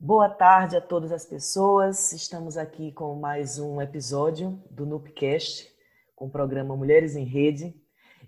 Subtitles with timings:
[0.00, 2.12] Boa tarde a todas as pessoas.
[2.12, 5.68] Estamos aqui com mais um episódio do NUPcast,
[6.14, 7.74] com o programa Mulheres em Rede.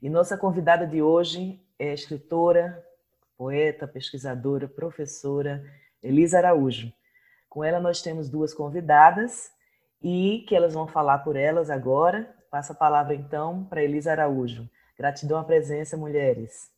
[0.03, 2.85] E nossa convidada de hoje é escritora,
[3.38, 5.64] poeta, pesquisadora, professora
[6.03, 6.93] Elisa Araújo.
[7.48, 9.52] Com ela nós temos duas convidadas
[10.02, 12.34] e que elas vão falar por elas agora.
[12.50, 14.68] Passa a palavra então para Elisa Araújo.
[14.98, 16.68] Gratidão à presença, mulheres.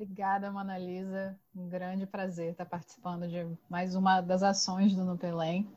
[0.00, 1.36] Obrigada, Mona Lisa.
[1.56, 5.68] Um grande prazer estar participando de mais uma das ações do Nupelém.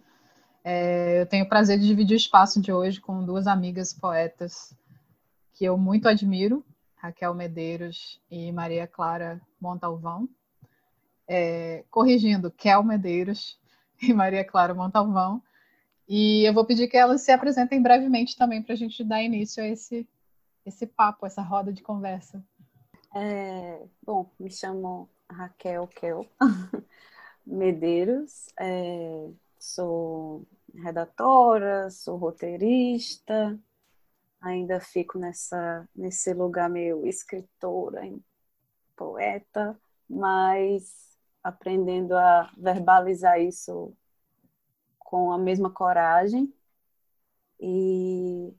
[0.64, 4.78] É, eu tenho o prazer de dividir o espaço de hoje com duas amigas poetas
[5.55, 6.64] que eu muito admiro,
[6.98, 10.30] Raquel Medeiros e Maria Clara Montalvão.
[11.28, 13.59] É, corrigindo, Kel Medeiros
[14.00, 15.42] e Maria Clara Montalvão.
[16.08, 19.64] E eu vou pedir que elas se apresentem brevemente também para a gente dar início
[19.64, 20.08] a esse,
[20.64, 22.45] esse papo, essa roda de conversa.
[23.14, 26.26] É, bom, me chamo Raquel Kel
[27.46, 29.30] Medeiros, é,
[29.60, 33.59] sou redatora, sou roteirista,
[34.42, 38.02] ainda fico nessa, nesse lugar meio escritora,
[38.95, 43.96] poeta, mas aprendendo a verbalizar isso
[45.00, 46.52] com a mesma coragem
[47.59, 48.53] e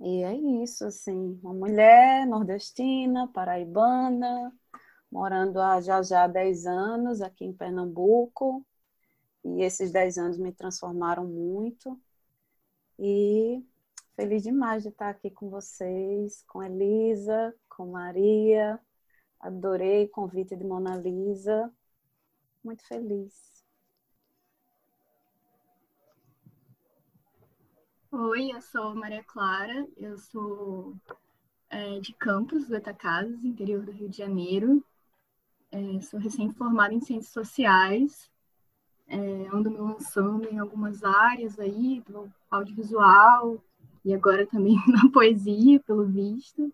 [0.00, 4.52] e é isso, assim, uma mulher nordestina, paraibana,
[5.10, 8.66] morando há já já 10 anos aqui em Pernambuco.
[9.44, 12.00] E esses 10 anos me transformaram muito.
[12.98, 13.64] E
[14.16, 18.80] feliz demais de estar aqui com vocês, com Elisa, com Maria.
[19.40, 21.72] Adorei o convite de Mona Lisa.
[22.64, 23.59] Muito feliz.
[28.12, 30.96] Oi, eu sou Maria Clara, eu sou
[31.70, 34.84] é, de Campos, Goitacazes, interior do Rio de Janeiro.
[35.70, 38.28] É, sou recém-formada em Ciências Sociais,
[39.06, 39.16] é,
[39.52, 43.62] ando me lançando em algumas áreas aí, do audiovisual
[44.04, 46.72] e agora também na poesia, pelo visto.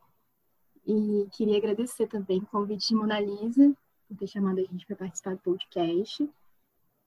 [0.86, 3.76] E queria agradecer também o convite de Mona Lisa
[4.08, 6.26] por ter chamado a gente para participar do podcast.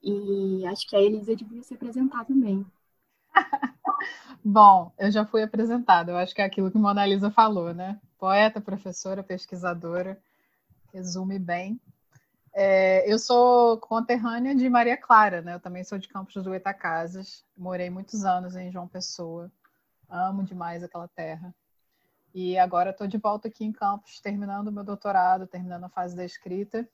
[0.04, 2.64] E acho que a Elisa devia se apresentar também.
[4.44, 8.00] Bom, eu já fui apresentada, eu acho que é aquilo que Mona Lisa falou, né?
[8.18, 10.20] Poeta, professora, pesquisadora,
[10.94, 11.80] resume bem.
[12.54, 15.56] É, eu sou conterrânea de Maria Clara, né?
[15.56, 19.52] Eu também sou de Campos do Goitacazes, morei muitos anos em João Pessoa,
[20.10, 21.54] amo demais aquela terra.
[22.34, 26.16] E agora estou de volta aqui em Campos, terminando o meu doutorado, terminando a fase
[26.16, 26.88] da escrita.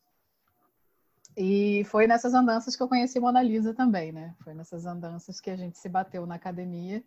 [1.38, 4.34] E foi nessas andanças que eu conheci Mona Lisa também, né?
[4.44, 7.03] Foi nessas andanças que a gente se bateu na academia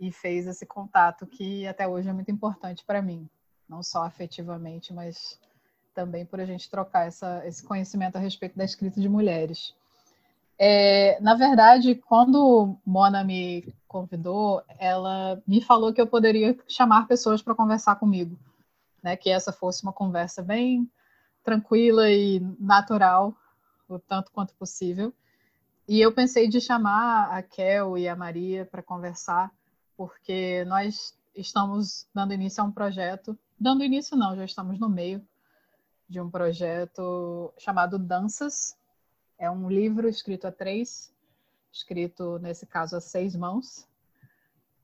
[0.00, 3.28] e fez esse contato que até hoje é muito importante para mim,
[3.68, 5.40] não só afetivamente, mas
[5.94, 9.74] também por a gente trocar essa, esse conhecimento a respeito da escrita de mulheres.
[10.58, 17.42] É, na verdade, quando Mona me convidou, ela me falou que eu poderia chamar pessoas
[17.42, 18.36] para conversar comigo,
[19.02, 19.16] né?
[19.16, 20.90] Que essa fosse uma conversa bem
[21.46, 23.32] tranquila e natural,
[23.88, 25.14] o tanto quanto possível.
[25.86, 29.54] E eu pensei de chamar a Kel e a Maria para conversar
[29.96, 33.38] porque nós estamos dando início a um projeto.
[33.58, 35.24] Dando início, não, já estamos no meio
[36.08, 38.76] de um projeto chamado Danças.
[39.38, 41.14] É um livro escrito a três,
[41.72, 43.86] escrito, nesse caso, a seis mãos,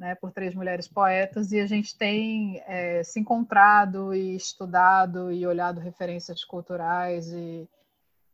[0.03, 5.47] né, por três mulheres poetas, e a gente tem é, se encontrado e estudado e
[5.47, 7.69] olhado referências culturais e,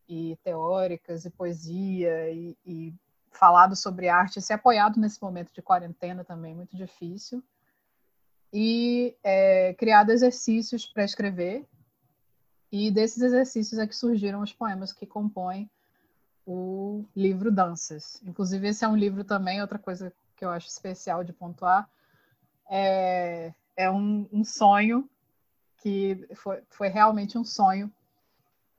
[0.08, 2.94] e teóricas e poesia e, e
[3.30, 7.44] falado sobre arte, se apoiado nesse momento de quarentena também, muito difícil,
[8.50, 11.66] e é, criado exercícios para escrever,
[12.72, 15.70] e desses exercícios é que surgiram os poemas que compõem
[16.46, 18.22] o livro Danças.
[18.24, 21.90] Inclusive, esse é um livro também, outra coisa que eu acho especial de pontuar,
[22.70, 25.08] é, é um, um sonho
[25.78, 27.92] que foi, foi realmente um sonho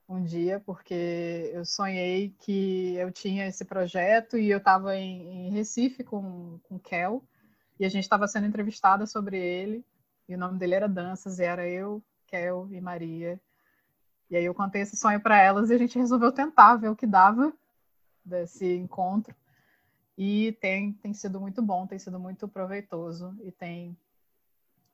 [0.08, 5.50] um dia, porque eu sonhei que eu tinha esse projeto e eu estava em, em,
[5.50, 7.22] Recife com, com Kel,
[7.78, 9.84] e a gente estava sendo entrevistada sobre ele,
[10.28, 13.40] e o nome dele era Danças, e era eu, Kel e Maria.
[14.28, 16.96] E aí eu contei esse sonho para elas e a gente resolveu tentar ver o
[16.96, 17.52] que dava
[18.24, 19.34] desse encontro.
[20.22, 23.96] E tem, tem sido muito bom, tem sido muito proveitoso e tem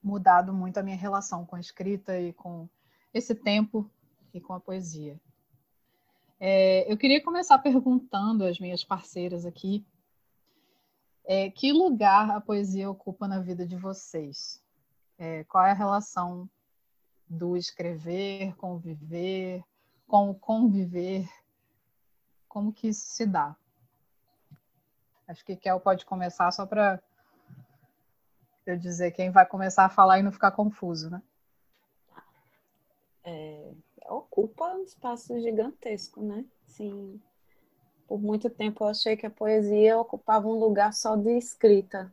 [0.00, 2.68] mudado muito a minha relação com a escrita e com
[3.12, 3.90] esse tempo
[4.32, 5.20] e com a poesia.
[6.38, 9.84] É, eu queria começar perguntando às minhas parceiras aqui
[11.24, 14.62] é, que lugar a poesia ocupa na vida de vocês?
[15.18, 16.48] É, qual é a relação
[17.28, 19.64] do escrever com o viver,
[20.06, 21.28] com o conviver
[22.46, 23.56] como que isso se dá?
[25.28, 27.02] Acho que Kel pode começar só para
[28.64, 31.22] eu dizer quem vai começar a falar e não ficar confuso, né?
[33.24, 33.72] É,
[34.08, 36.44] ocupa um espaço gigantesco, né?
[36.66, 37.20] Sim.
[38.06, 42.12] Por muito tempo eu achei que a poesia ocupava um lugar só de escrita.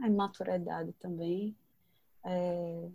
[0.00, 1.56] A imaturidade também.
[2.24, 2.88] É,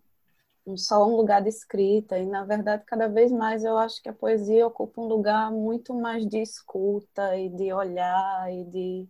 [0.78, 2.18] só um lugar de escrita.
[2.18, 5.94] E, na verdade, cada vez mais eu acho que a poesia ocupa um lugar muito
[5.94, 9.10] mais de escuta e de olhar e de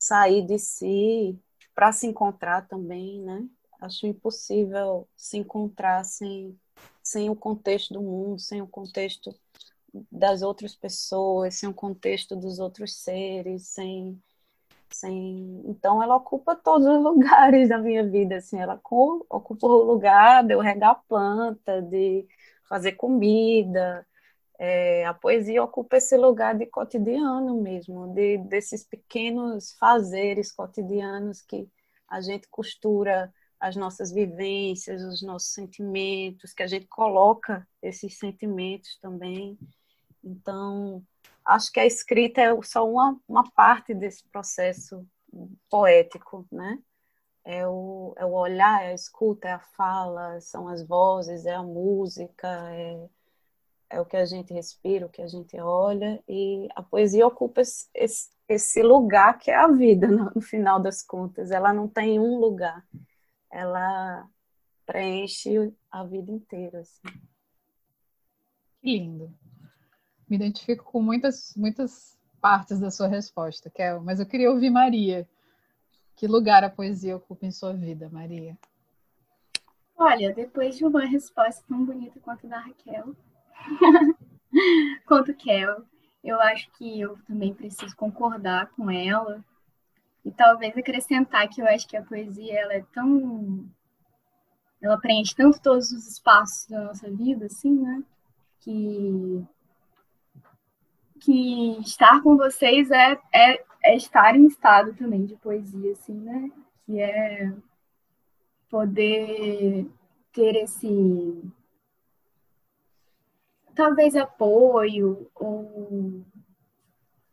[0.00, 1.38] sair de si
[1.74, 3.46] para se encontrar também, né?
[3.80, 6.58] Acho impossível se encontrar sem,
[7.02, 9.34] sem o contexto do mundo, sem o contexto
[10.10, 14.20] das outras pessoas, sem o contexto dos outros seres, sem,
[14.90, 15.62] sem...
[15.66, 20.54] Então, ela ocupa todos os lugares da minha vida, assim, ela ocupa o lugar de
[20.54, 22.26] eu regar planta, de
[22.68, 24.06] fazer comida,
[24.62, 31.66] é, a poesia ocupa esse lugar de cotidiano mesmo, de, desses pequenos fazeres cotidianos que
[32.06, 38.98] a gente costura as nossas vivências, os nossos sentimentos, que a gente coloca esses sentimentos
[39.00, 39.58] também.
[40.22, 41.02] Então,
[41.42, 45.06] acho que a escrita é só uma, uma parte desse processo
[45.70, 46.78] poético, né?
[47.42, 51.54] É o, é o olhar, é a escuta, é a fala, são as vozes, é
[51.54, 53.08] a música, é
[53.90, 57.60] é o que a gente respira, o que a gente olha, e a poesia ocupa
[57.60, 61.50] esse, esse lugar que é a vida, no, final das contas.
[61.50, 62.86] Ela não tem um lugar,
[63.50, 64.26] ela
[64.86, 66.80] preenche a vida inteira.
[66.80, 67.02] Assim.
[68.80, 69.34] Que lindo.
[70.28, 75.28] Me identifico com muitas, muitas partes da sua resposta, Kel, mas eu queria ouvir Maria.
[76.14, 78.56] Que lugar a poesia ocupa em sua vida, Maria?
[79.96, 83.14] Olha, depois de uma resposta tão bonita quanto a da Raquel,
[85.06, 85.84] quanto Kel.
[86.22, 89.42] Eu acho que eu também preciso concordar com ela
[90.24, 93.66] e talvez acrescentar que eu acho que a poesia ela é tão
[94.80, 98.02] ela preenche tanto todos os espaços da nossa vida assim, né?
[98.60, 99.46] Que
[101.20, 106.50] que estar com vocês é, é, é estar em estado também de poesia assim, né?
[106.84, 107.52] Que é
[108.70, 109.86] poder
[110.32, 111.42] ter esse
[113.80, 116.22] talvez apoio ou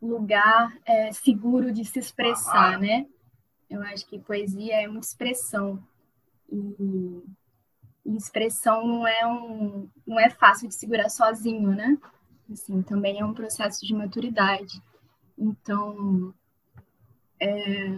[0.01, 3.05] lugar é, seguro de se expressar, né?
[3.69, 5.83] Eu acho que poesia é uma expressão
[6.49, 7.21] e,
[8.15, 11.97] expressão não é um não é fácil de segurar sozinho, né?
[12.49, 14.81] Assim, também é um processo de maturidade.
[15.37, 16.33] Então,
[17.41, 17.89] é,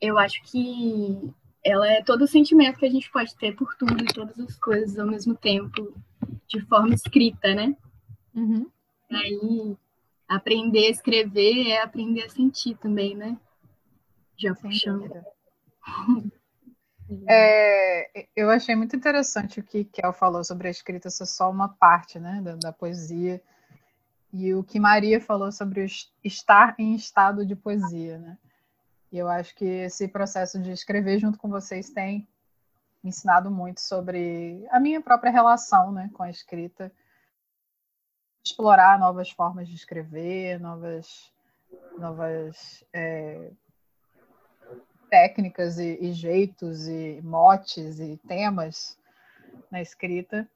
[0.00, 1.34] eu acho que
[1.68, 4.56] ela é todo o sentimento que a gente pode ter por tudo e todas as
[4.56, 5.94] coisas ao mesmo tempo
[6.46, 7.76] de forma escrita, né?
[8.34, 8.66] Uhum.
[9.10, 9.76] Aí,
[10.26, 13.36] aprender a escrever é aprender a sentir também, né?
[14.36, 15.10] Já Sem puxando.
[17.26, 21.68] É, eu achei muito interessante o que Kel falou sobre a escrita ser só uma
[21.68, 23.42] parte né, da, da, poesia
[24.30, 25.86] e o que Maria falou sobre
[26.22, 28.18] estar em estado de poesia.
[28.18, 28.38] Né?
[29.10, 32.28] E eu acho que esse processo de escrever junto com vocês tem
[33.02, 36.92] me ensinado muito sobre a minha própria relação né, com a escrita,
[38.44, 41.32] explorar novas formas de escrever, novas,
[41.98, 43.50] novas é,
[45.08, 48.98] técnicas e, e, jeitos e motes e temas
[49.70, 50.48] na escrita.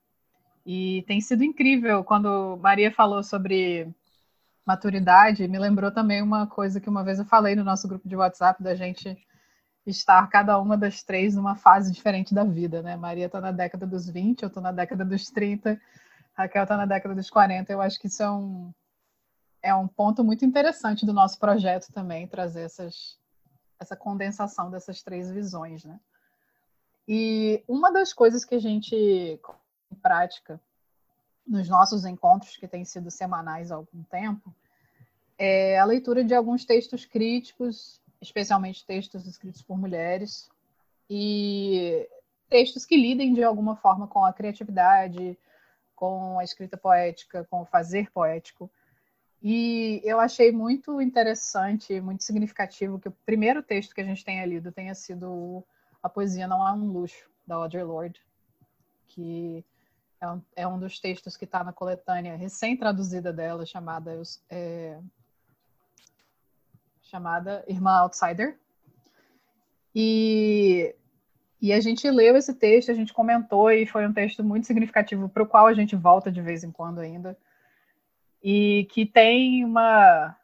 [0.64, 3.92] E tem sido incrível quando Maria falou sobre
[4.64, 8.16] maturidade, me lembrou também uma coisa que uma vez eu falei no nosso grupo de
[8.16, 9.16] WhatsApp da gente
[9.84, 12.96] estar cada uma das três numa fase diferente da vida, né?
[12.96, 15.80] Maria está na década dos 20, eu estou na década dos 30,
[16.34, 17.72] Raquel está na década dos 40.
[17.72, 18.72] Eu acho que isso é um,
[19.62, 23.18] é um ponto muito interessante do nosso projeto também, trazer essas,
[23.80, 25.98] essa condensação dessas três visões, né?
[27.08, 30.60] E uma das coisas que a gente em prática
[31.46, 34.54] nos nossos encontros, que têm sido semanais há algum tempo,
[35.38, 40.48] é a leitura de alguns textos críticos especialmente textos escritos por mulheres,
[41.10, 42.08] e
[42.48, 45.36] textos que lidem de alguma forma com a criatividade,
[45.96, 48.70] com a escrita poética, com o fazer poético.
[49.42, 54.46] E eu achei muito interessante, muito significativo que o primeiro texto que a gente tenha
[54.46, 55.64] lido tenha sido
[56.00, 58.22] A Poesia Não é um Luxo, da Audre Lorde,
[59.08, 59.64] que
[60.22, 65.00] é um, é um dos textos que está na coletânea recém-traduzida dela, chamada é,
[67.02, 68.56] chamada Irmã Outsider.
[69.92, 70.94] E,
[71.60, 75.28] e a gente leu esse texto, a gente comentou, e foi um texto muito significativo
[75.28, 77.36] para o qual a gente volta de vez em quando ainda.
[78.42, 80.36] e que tem uma,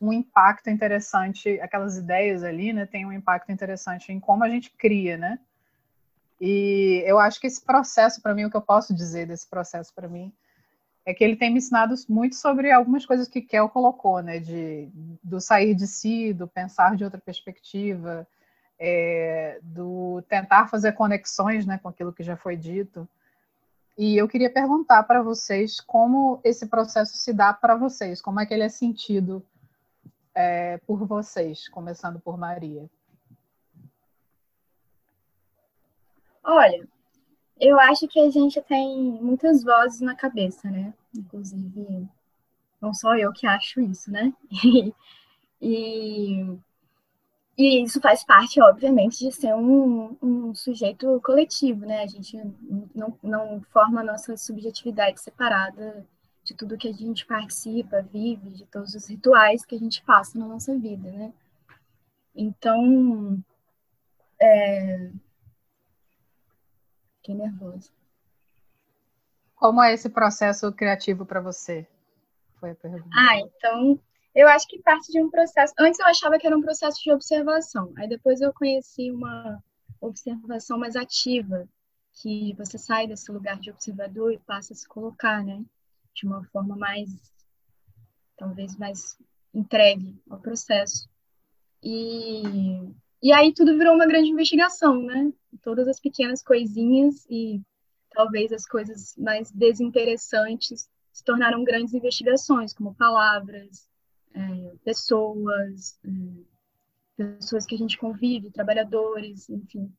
[0.00, 4.70] um impacto interessante, aquelas ideias ali, né, tem um impacto interessante em como a gente
[4.70, 5.38] cria, né?
[6.40, 9.92] E eu acho que esse processo, para mim, o que eu posso dizer desse processo
[9.94, 10.32] para mim,
[11.06, 14.38] é que ele tem me ensinado muito sobre algumas coisas que Kel colocou, né?
[14.38, 14.88] De,
[15.22, 18.26] do sair de si, do pensar de outra perspectiva,
[18.78, 23.08] é, do tentar fazer conexões né, com aquilo que já foi dito.
[23.96, 28.46] E eu queria perguntar para vocês como esse processo se dá para vocês, como é
[28.46, 29.44] que ele é sentido
[30.34, 32.90] é, por vocês, começando por Maria.
[36.44, 36.86] Olha,
[37.58, 40.92] eu acho que a gente tem muitas vozes na cabeça, né?
[41.16, 42.06] Inclusive,
[42.80, 44.32] não só eu que acho isso, né?
[45.60, 46.42] e,
[47.56, 52.02] e isso faz parte, obviamente, de ser um, um sujeito coletivo, né?
[52.02, 52.36] A gente
[52.94, 56.06] não, não forma a nossa subjetividade separada
[56.44, 60.38] de tudo que a gente participa, vive, de todos os rituais que a gente passa
[60.38, 61.32] na nossa vida, né?
[62.36, 63.42] Então,
[64.38, 65.10] é,
[67.24, 67.90] Fiquei nervosa.
[69.54, 71.88] Como é esse processo criativo para você?
[72.60, 73.08] Foi a pergunta.
[73.14, 73.98] Ah, então,
[74.34, 75.72] eu acho que parte de um processo.
[75.78, 77.94] Antes eu achava que era um processo de observação.
[77.96, 79.58] Aí depois eu conheci uma
[80.02, 81.66] observação mais ativa,
[82.12, 85.64] que você sai desse lugar de observador e passa a se colocar, né?
[86.14, 87.08] De uma forma mais,
[88.36, 89.18] talvez mais
[89.54, 91.08] entregue ao processo.
[91.82, 92.92] E
[93.24, 95.32] e aí tudo virou uma grande investigação, né?
[95.62, 97.60] Todas as pequenas coisinhas e
[98.10, 103.88] talvez as coisas mais desinteressantes se tornaram grandes investigações, como palavras,
[104.34, 109.92] é, pessoas, é, pessoas que a gente convive, trabalhadores, enfim,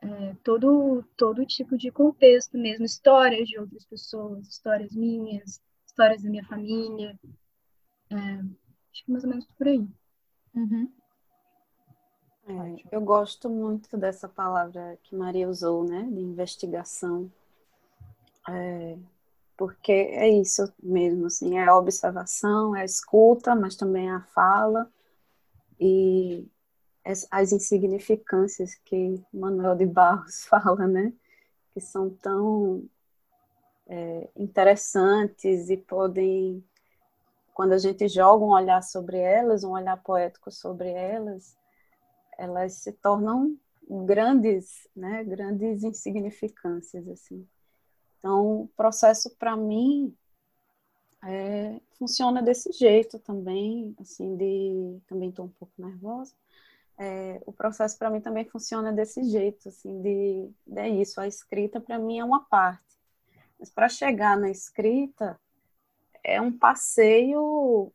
[0.00, 6.30] é, todo todo tipo de contexto mesmo, histórias de outras pessoas, histórias minhas, histórias da
[6.30, 7.18] minha família,
[8.10, 9.86] é, acho que mais ou menos por aí.
[10.54, 10.90] Uhum.
[12.46, 17.30] É, eu gosto muito dessa palavra que Maria usou, né, de investigação,
[18.48, 18.98] é,
[19.56, 24.20] porque é isso mesmo, assim, é a observação, é a escuta, mas também é a
[24.20, 24.90] fala
[25.80, 26.46] e
[27.30, 31.14] as insignificâncias que Manuel de Barros fala, né,
[31.72, 32.84] que são tão
[33.86, 36.62] é, interessantes e podem,
[37.54, 41.56] quando a gente joga um olhar sobre elas, um olhar poético sobre elas,
[42.38, 43.56] elas se tornam
[43.88, 47.46] grandes, né, grandes insignificâncias assim.
[48.18, 50.16] Então, o processo para mim
[51.22, 56.34] é, funciona desse jeito também, assim, de também estou um pouco nervosa.
[56.96, 61.20] É, o processo para mim também funciona desse jeito, assim, de, de é isso.
[61.20, 62.98] A escrita para mim é uma parte,
[63.58, 65.38] mas para chegar na escrita
[66.22, 67.92] é um passeio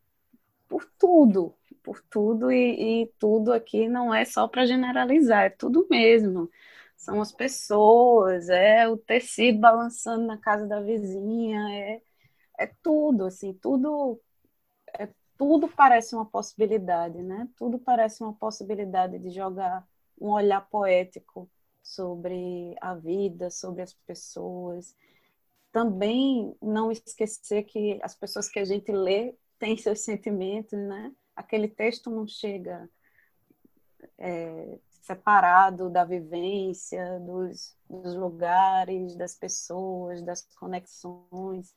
[0.68, 1.56] por tudo,
[1.90, 6.48] por tudo e, e tudo aqui não é só para generalizar, é tudo mesmo.
[6.96, 12.02] São as pessoas, é o tecido balançando na casa da vizinha, é,
[12.60, 14.22] é tudo, assim, tudo
[15.00, 17.50] é, tudo parece uma possibilidade, né?
[17.58, 19.88] Tudo parece uma possibilidade de jogar
[20.22, 21.50] um olhar poético
[21.82, 24.96] sobre a vida, sobre as pessoas.
[25.72, 31.12] Também não esquecer que as pessoas que a gente lê têm seus sentimentos, né?
[31.40, 32.90] Aquele texto não chega
[34.18, 41.74] é, separado da vivência, dos, dos lugares, das pessoas, das conexões.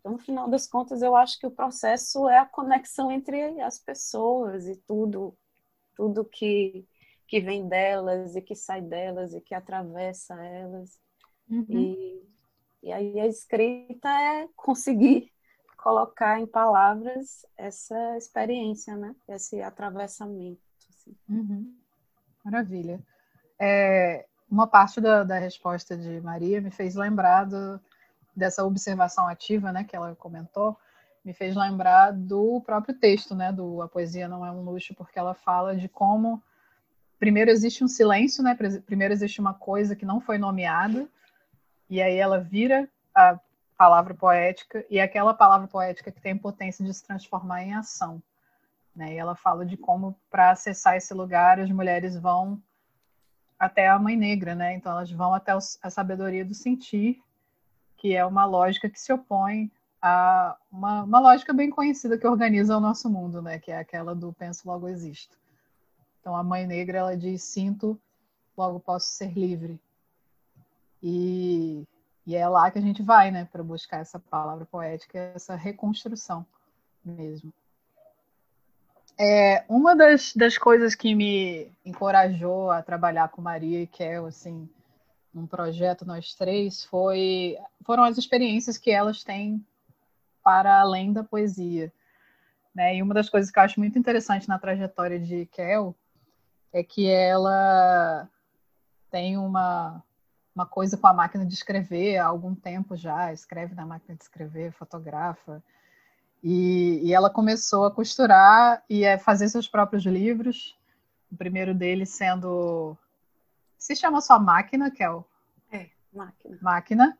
[0.00, 3.78] Então, no final das contas, eu acho que o processo é a conexão entre as
[3.78, 5.36] pessoas e tudo,
[5.94, 6.84] tudo que,
[7.28, 10.98] que vem delas e que sai delas e que atravessa elas.
[11.48, 11.64] Uhum.
[11.70, 12.22] E,
[12.82, 15.32] e aí a escrita é conseguir
[15.86, 19.14] colocar em palavras essa experiência, né?
[19.28, 20.60] Esse atravessamento.
[20.90, 21.14] Assim.
[21.28, 21.76] Uhum.
[22.44, 22.98] Maravilha.
[23.56, 27.80] É, uma parte da, da, resposta de Maria me fez lembrar do,
[28.34, 30.76] dessa observação ativa, né, que ela comentou,
[31.24, 35.20] me fez lembrar do próprio texto, né, do A Poesia Não É um Luxo, porque
[35.20, 36.42] ela fala de como
[37.16, 41.08] primeiro existe um silêncio, né, primeiro existe uma coisa que não foi nomeada,
[41.88, 43.38] e aí ela vira a
[43.76, 48.22] palavra poética e aquela palavra poética que tem potência de se transformar em ação.
[48.94, 49.14] Né?
[49.14, 52.60] E ela fala de como, para acessar esse lugar, as mulheres vão
[53.58, 54.74] até a Mãe Negra, né?
[54.74, 57.22] Então, elas vão até a sabedoria do sentir,
[57.96, 62.76] que é uma lógica que se opõe a uma, uma lógica bem conhecida que organiza
[62.76, 63.58] o nosso mundo, né?
[63.58, 65.36] Que é aquela do penso, logo existo.
[66.20, 67.98] Então, a Mãe Negra, ela diz: sinto,
[68.56, 69.80] logo posso ser livre.
[71.02, 71.86] E
[72.26, 76.44] E é lá que a gente vai, né, para buscar essa palavra poética, essa reconstrução
[77.04, 77.52] mesmo.
[79.18, 84.68] É, uma das, das coisas que me encorajou a trabalhar com Maria e Kel, assim,
[85.32, 89.64] num projeto nós três, foi, foram as experiências que elas têm
[90.42, 91.92] para além da poesia.
[92.74, 92.96] Né?
[92.96, 95.94] E uma das coisas que eu acho muito interessante na trajetória de Kel
[96.72, 98.28] é que ela
[99.10, 100.02] tem uma,
[100.56, 104.22] uma coisa com a máquina de escrever há algum tempo já, escreve na máquina de
[104.22, 105.62] escrever, fotografa.
[106.42, 110.74] E, e ela começou a costurar e a fazer seus próprios livros.
[111.30, 112.96] O primeiro deles sendo.
[113.76, 115.28] Se chama só Máquina, Kel?
[115.70, 116.58] É, Máquina.
[116.62, 117.18] Máquina.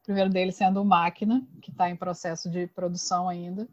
[0.00, 3.68] O primeiro deles sendo Máquina, que está em processo de produção ainda.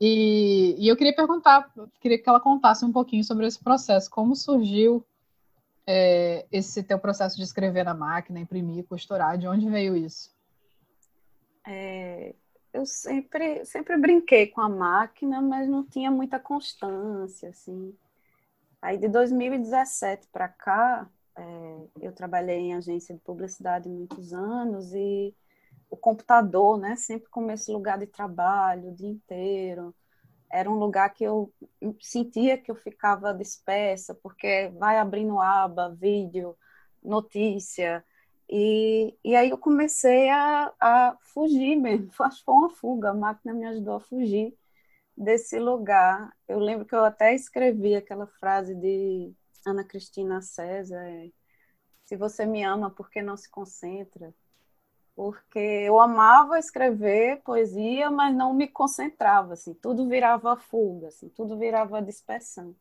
[0.00, 4.34] E, e, eu queria perguntar, queria que ela contasse um pouquinho sobre esse processo, como
[4.34, 5.06] surgiu
[5.86, 10.30] é, esse teu processo de escrever na máquina, imprimir, costurar, de onde veio isso?
[11.66, 12.34] É,
[12.72, 17.94] eu sempre, sempre brinquei com a máquina, mas não tinha muita constância, assim.
[18.80, 25.34] Aí de 2017 para cá, é, eu trabalhei em agência de publicidade muitos anos e
[25.88, 29.94] o computador, né, sempre como esse lugar de trabalho o dia inteiro.
[30.52, 31.52] Era um lugar que eu
[32.00, 36.56] sentia que eu ficava dispersa, porque vai abrindo aba, vídeo,
[37.02, 38.04] notícia.
[38.48, 43.54] E, e aí eu comecei a, a fugir mesmo, acho foi uma fuga, a máquina
[43.54, 44.56] me ajudou a fugir
[45.16, 46.32] desse lugar.
[46.48, 49.32] Eu lembro que eu até escrevi aquela frase de
[49.66, 51.30] Ana Cristina César, é,
[52.04, 54.34] se você me ama, por que não se concentra?
[55.14, 61.58] Porque eu amava escrever poesia, mas não me concentrava, assim, tudo virava fuga, assim, tudo
[61.58, 62.74] virava dispersão.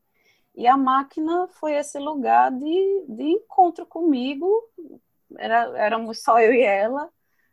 [0.55, 4.47] E a máquina foi esse lugar de, de encontro comigo,
[5.37, 7.09] Era, éramos só eu e ela,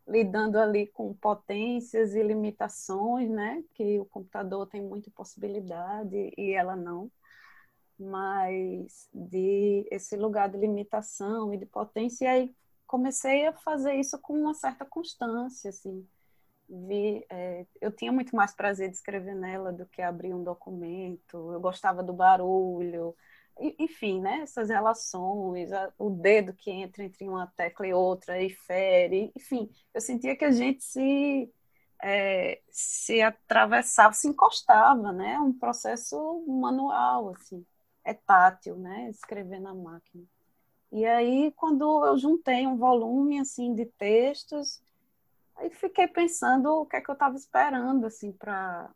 [0.06, 6.74] lidando ali com potências e limitações, né, que o computador tem muita possibilidade e ela
[6.76, 7.10] não,
[7.98, 12.54] mas de esse lugar de limitação e de potência, e aí
[12.88, 16.08] comecei a fazer isso com uma certa constância, assim.
[16.68, 21.52] Vi, é, eu tinha muito mais prazer de escrever nela do que abrir um documento.
[21.52, 23.14] Eu gostava do barulho,
[23.78, 24.40] enfim, né?
[24.42, 29.70] Essas relações, a, o dedo que entra entre uma tecla e outra e fere, enfim,
[29.94, 31.52] eu sentia que a gente se
[32.02, 35.38] é, se atravessava, se encostava, né?
[35.40, 37.66] Um processo manual, assim,
[38.04, 39.10] é tátil, né?
[39.10, 40.24] Escrever na máquina.
[40.90, 44.82] E aí, quando eu juntei um volume assim de textos,
[45.56, 48.90] aí fiquei pensando o que é que eu estava esperando assim para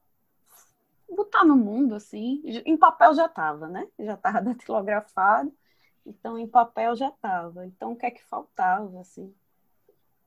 [1.09, 2.43] botar no mundo assim.
[2.65, 3.87] Em papel já estava, né?
[3.99, 5.53] Já estava datilografado,
[6.07, 7.67] então em papel já estava.
[7.67, 9.35] Então o que é que faltava assim?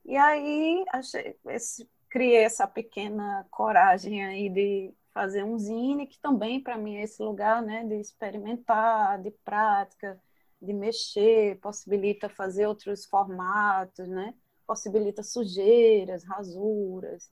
[0.06, 6.62] E aí achei, esse, criei essa pequena coragem aí de fazer um zine que também
[6.62, 10.22] para mim é esse lugar, né, de experimentar, de prática
[10.66, 14.34] de mexer, possibilita fazer outros formatos, né?
[14.66, 17.32] Possibilita sujeiras, rasuras,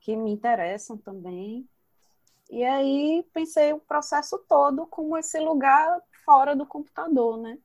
[0.00, 1.68] que me interessam também.
[2.50, 7.58] E aí pensei o processo todo como esse lugar fora do computador, né?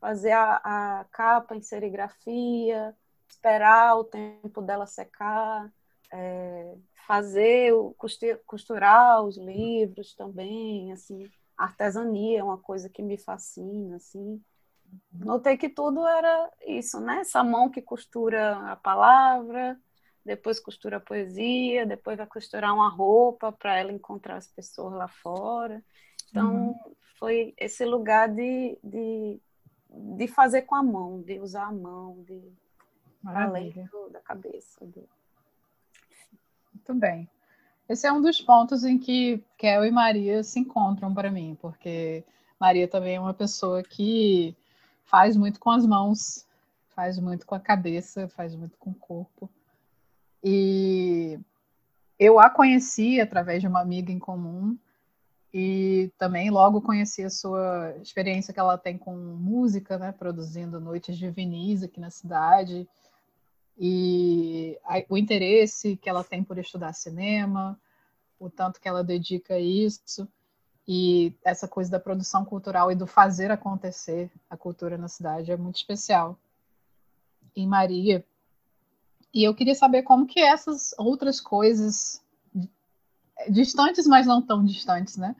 [0.00, 2.94] Fazer a, a capa em serigrafia,
[3.28, 5.72] esperar o tempo dela secar,
[6.12, 6.74] é,
[7.06, 7.72] fazer,
[8.46, 14.40] costurar os livros também, assim, artesania é uma coisa que me fascina, assim.
[15.12, 17.20] Notei que tudo era isso, né?
[17.20, 19.78] Essa mão que costura a palavra,
[20.24, 25.08] depois costura a poesia, depois vai costurar uma roupa para ela encontrar as pessoas lá
[25.08, 25.82] fora.
[26.30, 26.94] Então, uhum.
[27.18, 29.40] foi esse lugar de, de,
[29.90, 32.52] de fazer com a mão, de usar a mão, de
[33.24, 33.74] além
[34.10, 34.86] da cabeça.
[34.86, 35.02] De...
[36.72, 37.28] Muito bem.
[37.88, 42.22] Esse é um dos pontos em que Kel e Maria se encontram para mim, porque
[42.60, 44.54] Maria também é uma pessoa que
[45.04, 46.46] faz muito com as mãos,
[46.94, 49.48] faz muito com a cabeça, faz muito com o corpo.
[50.44, 51.40] E
[52.18, 54.76] eu a conheci através de uma amiga em comum
[55.52, 61.16] e também logo conheci a sua experiência que ela tem com música, né, produzindo noites
[61.16, 62.86] de vinis aqui na cidade
[63.78, 64.76] e
[65.08, 67.80] o interesse que ela tem por estudar cinema,
[68.38, 70.28] o tanto que ela dedica a isso
[70.86, 75.56] e essa coisa da produção cultural e do fazer acontecer a cultura na cidade é
[75.56, 76.38] muito especial
[77.54, 78.24] em Maria.
[79.32, 82.24] E eu queria saber como que essas outras coisas
[83.50, 85.36] distantes, mas não tão distantes, né,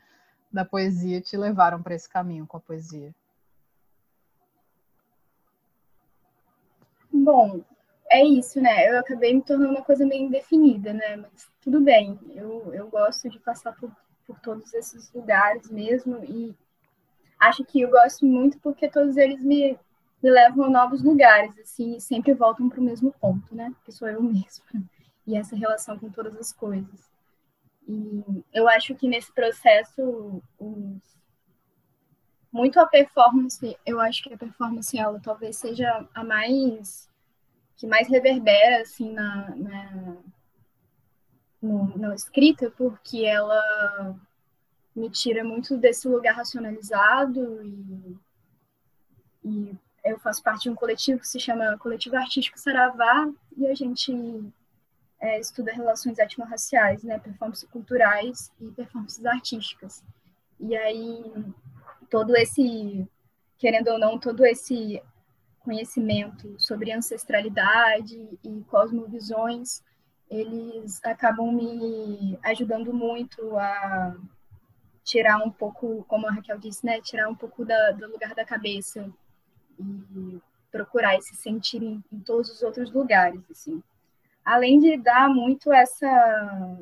[0.53, 3.15] da poesia te levaram para esse caminho com a poesia.
[7.11, 7.65] Bom,
[8.11, 8.91] é isso, né?
[8.91, 11.17] Eu acabei me tornando uma coisa meio indefinida, né?
[11.17, 13.91] Mas tudo bem, eu, eu gosto de passar por,
[14.27, 16.55] por todos esses lugares mesmo e
[17.39, 19.79] acho que eu gosto muito porque todos eles me,
[20.23, 23.73] me levam a novos lugares, assim, e sempre voltam para o mesmo ponto, né?
[23.85, 24.65] Que sou eu mesma.
[25.27, 27.09] E essa relação com todas as coisas.
[27.87, 30.43] E eu acho que nesse processo,
[32.53, 37.08] muito a performance, eu acho que a performance, ela talvez seja a mais,
[37.79, 40.17] que mais reverbera, assim, na, na
[41.63, 44.19] no, escrita, porque ela
[44.95, 48.17] me tira muito desse lugar racionalizado e,
[49.45, 53.75] e eu faço parte de um coletivo que se chama Coletivo Artístico Saravá e a
[53.75, 54.13] gente
[55.21, 60.03] é, estuda relações etnorraciais, né, performances culturais e performances artísticas.
[60.59, 61.25] E aí
[62.11, 63.07] todo esse,
[63.57, 65.01] querendo ou não, todo esse
[65.69, 69.83] conhecimento sobre ancestralidade e cosmovisões,
[70.31, 74.17] eles acabam me ajudando muito a
[75.05, 78.47] tirar um pouco, como a Raquel disse, né, tirar um pouco da, do lugar da
[78.47, 79.13] cabeça
[79.79, 80.41] e
[80.73, 83.83] procurar e se sentir em, em todos os outros lugares, assim.
[84.43, 86.79] Além de dar muito essa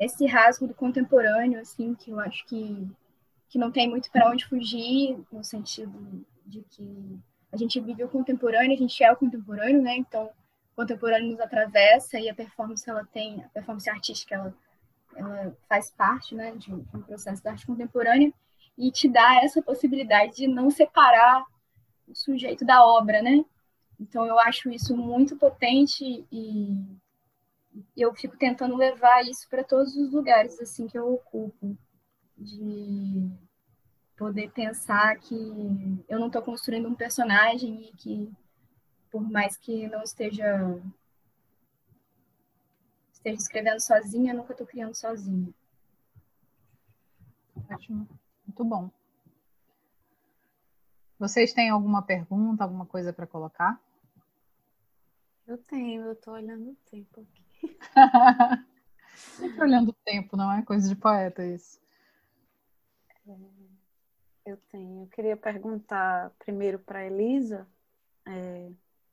[0.00, 2.88] esse rasgo do contemporâneo, assim, que eu acho que,
[3.48, 7.22] que não tem muito para onde fugir, no sentido de que
[7.54, 9.96] a gente vive o contemporâneo, a gente é o contemporâneo, né?
[9.96, 14.54] Então, o contemporâneo nos atravessa e a performance ela tem, a performance artística ela
[15.16, 18.32] ela faz parte né, de, um, processo da arte contemporânea
[18.76, 21.44] e te dá essa possibilidade de não separar
[22.06, 23.44] o sujeito da obra, né?
[23.98, 26.98] Então eu acho isso muito potente e
[27.96, 31.76] eu fico tentando levar isso para todos os lugares assim que eu ocupo,
[32.36, 33.30] de
[34.16, 35.34] poder pensar que
[36.08, 38.32] eu não estou construindo um personagem e que
[39.10, 40.80] por mais que não esteja
[43.12, 45.52] esteja escrevendo sozinha, nunca estou criando sozinha.
[47.70, 48.06] Ótimo,
[48.46, 48.90] muito bom.
[51.18, 53.80] Vocês têm alguma pergunta, alguma coisa para colocar?
[55.46, 57.78] Eu tenho, eu estou olhando o tempo aqui.
[59.14, 61.80] Sempre olhando o tempo, não é coisa de poeta isso.
[63.26, 63.63] É,
[64.44, 65.04] eu tenho.
[65.04, 67.66] Eu queria perguntar primeiro para Elisa.
[68.26, 68.70] É,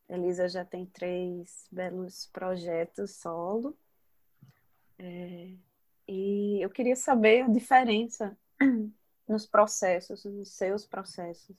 [0.09, 3.77] Elisa já tem três belos projetos solo.
[4.99, 5.53] É,
[6.07, 8.37] e eu queria saber a diferença
[9.27, 11.55] nos processos, nos seus processos,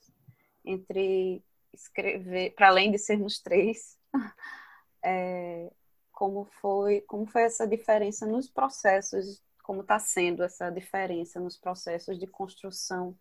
[0.64, 3.98] entre escrever, para além de sermos três,
[5.02, 5.72] é,
[6.12, 12.18] como foi, como foi essa diferença nos processos, como está sendo essa diferença nos processos
[12.18, 13.16] de construção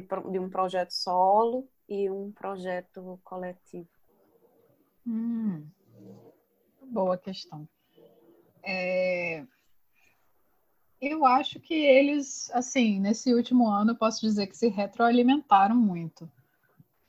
[0.00, 3.88] de, de um projeto solo e um projeto coletivo.
[5.06, 5.66] Hum,
[6.82, 7.66] boa questão.
[8.62, 9.44] É...
[11.00, 16.30] Eu acho que eles, assim, nesse último ano, eu posso dizer que se retroalimentaram muito.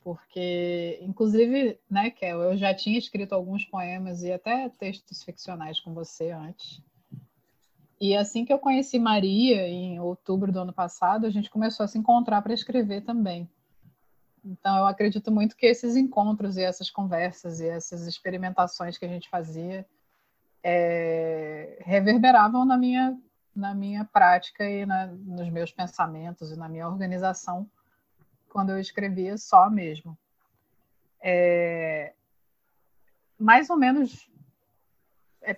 [0.04, 5.93] Porque, inclusive, né, Kel, eu já tinha escrito alguns poemas e até textos ficcionais com
[5.93, 6.82] você antes.
[7.99, 11.88] E assim que eu conheci Maria, em outubro do ano passado, a gente começou a
[11.88, 13.49] se encontrar para escrever também.
[14.45, 19.10] Então, eu acredito muito que esses encontros e essas conversas e essas experimentações que a
[19.10, 19.86] gente fazia
[20.63, 23.17] é, reverberavam na minha,
[23.55, 27.69] na minha prática e na, nos meus pensamentos e na minha organização
[28.49, 30.17] quando eu escrevia só mesmo.
[31.21, 32.13] É,
[33.38, 34.29] mais ou menos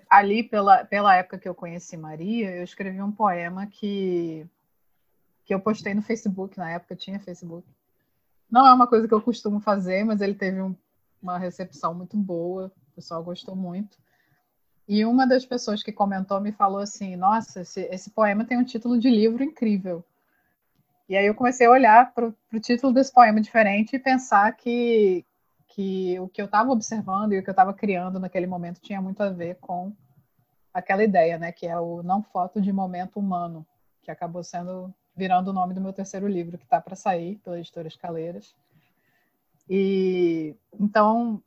[0.10, 4.46] ali pela, pela época que eu conheci Maria, eu escrevi um poema que,
[5.46, 7.68] que eu postei no Facebook, na época tinha Facebook.
[8.52, 10.76] Não é uma coisa que eu costumo fazer, mas ele teve um,
[11.22, 13.98] uma recepção muito boa, o pessoal gostou muito.
[14.88, 18.64] E uma das pessoas que comentou me falou assim: Nossa, esse, esse poema tem um
[18.64, 20.04] título de livro incrível.
[21.08, 25.24] E aí eu comecei a olhar para o título desse poema diferente e pensar que,
[25.70, 29.02] que o que eu estava observando e o que eu estava criando naquele momento tinha
[29.02, 29.96] muito a ver com
[30.74, 31.52] aquela ideia, né?
[31.52, 33.66] Que é o Não Foto de Momento Humano,
[34.02, 37.60] que acabou sendo virando o nome do meu terceiro livro, que está para sair pela
[37.60, 38.56] editora Escaleiras.
[39.70, 41.42] E então,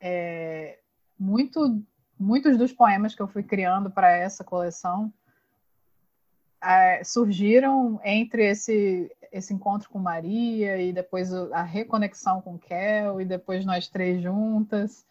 [0.00, 0.78] é,
[1.18, 1.82] muito
[2.18, 5.12] muitos dos poemas que eu fui criando para essa coleção
[6.64, 13.24] é, surgiram entre esse, esse encontro com Maria e depois a reconexão com Kel e
[13.24, 15.06] depois nós três juntas.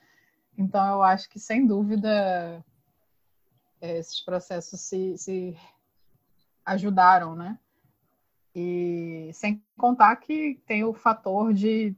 [0.58, 2.64] Então, eu acho que, sem dúvida,
[3.82, 5.58] esses processos se, se
[6.66, 7.58] ajudaram, né?
[8.56, 11.96] E sem contar que tem o fator de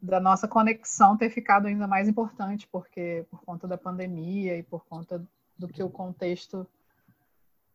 [0.00, 4.84] da nossa conexão ter ficado ainda mais importante, porque por conta da pandemia e por
[4.86, 5.20] conta
[5.58, 6.64] do que o contexto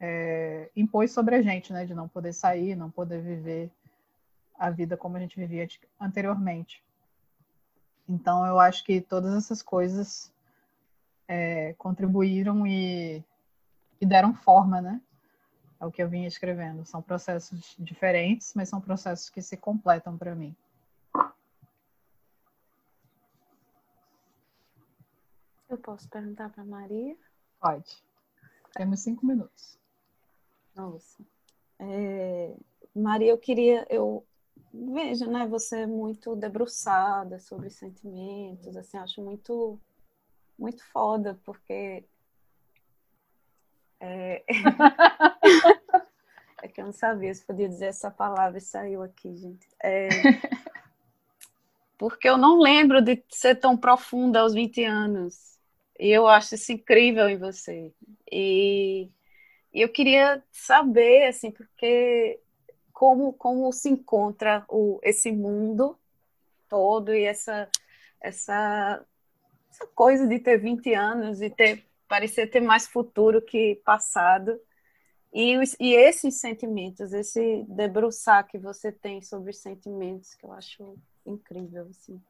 [0.06, 3.72] é, impôs sobre a gente, né, de não poder sair, não poder viver
[4.60, 5.66] a vida como a gente vivia
[5.98, 6.84] anteriormente.
[8.08, 10.30] Então, eu acho que todas essas coisas
[11.26, 13.24] é, contribuíram e,
[14.02, 15.02] e deram forma, né,
[15.80, 16.86] ao que eu vinha escrevendo.
[16.86, 20.54] São processos diferentes, mas são processos que se completam para mim.
[25.70, 27.16] Eu posso perguntar para Maria?
[27.62, 28.04] Pode.
[28.74, 29.82] Temos cinco minutos.
[30.76, 31.24] Nossa.
[31.80, 32.54] É,
[32.96, 34.26] Maria, eu queria, eu
[34.74, 39.80] vejo, né, você é muito debruçada sobre sentimentos, assim, acho muito,
[40.58, 42.04] muito foda, porque
[44.00, 44.44] é,
[46.62, 49.68] é que eu não sabia se podia dizer essa palavra e saiu aqui, gente.
[49.82, 50.10] É,
[51.98, 55.54] porque eu não lembro de ser tão profunda aos 20 anos.
[55.98, 57.94] E eu acho isso incrível em você.
[58.30, 59.10] E,
[59.74, 62.40] e eu queria saber, assim, porque
[62.92, 65.98] como, como se encontra o, esse mundo
[66.70, 67.70] todo e essa,
[68.22, 69.06] essa,
[69.72, 74.60] essa coisa de ter 20 anos e ter parecer ter mais futuro que passado.
[75.34, 80.96] E, e esses sentimentos, esse debruçar que você tem sobre os sentimentos, que eu acho
[81.26, 82.22] incrível, assim.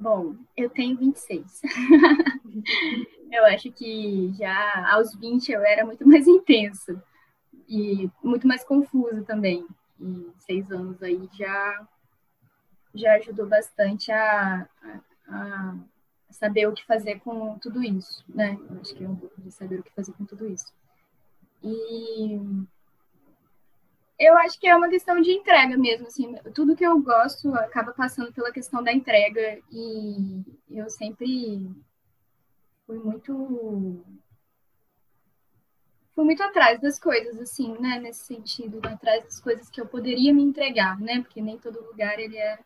[0.00, 1.60] Bom, eu tenho 26.
[3.30, 7.04] eu acho que já aos 20 eu era muito mais intensa
[7.68, 9.66] e muito mais confusa também.
[10.00, 11.86] E seis anos aí já,
[12.94, 15.76] já ajudou bastante a, a, a
[16.30, 18.58] saber o que fazer com tudo isso, né?
[18.70, 20.72] Eu acho que é um pouco de saber o que fazer com tudo isso.
[21.62, 22.40] E
[24.20, 27.92] eu acho que é uma questão de entrega mesmo, assim, tudo que eu gosto acaba
[27.92, 31.70] passando pela questão da entrega e eu sempre
[32.86, 34.04] fui muito
[36.14, 40.34] fui muito atrás das coisas, assim, né, nesse sentido, atrás das coisas que eu poderia
[40.34, 42.58] me entregar, né, porque nem todo lugar ele é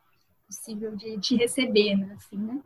[0.49, 2.61] possível de te receber, né, assim, né.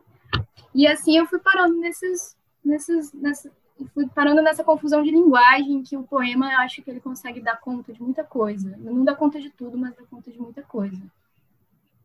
[0.73, 5.83] E assim eu fui parando nesses, nesses, nessas, e fui parando nessa confusão de linguagem
[5.83, 8.75] que o poema eu acho que ele consegue dar conta de muita coisa.
[8.77, 11.01] Não dá conta de tudo, mas dá conta de muita coisa.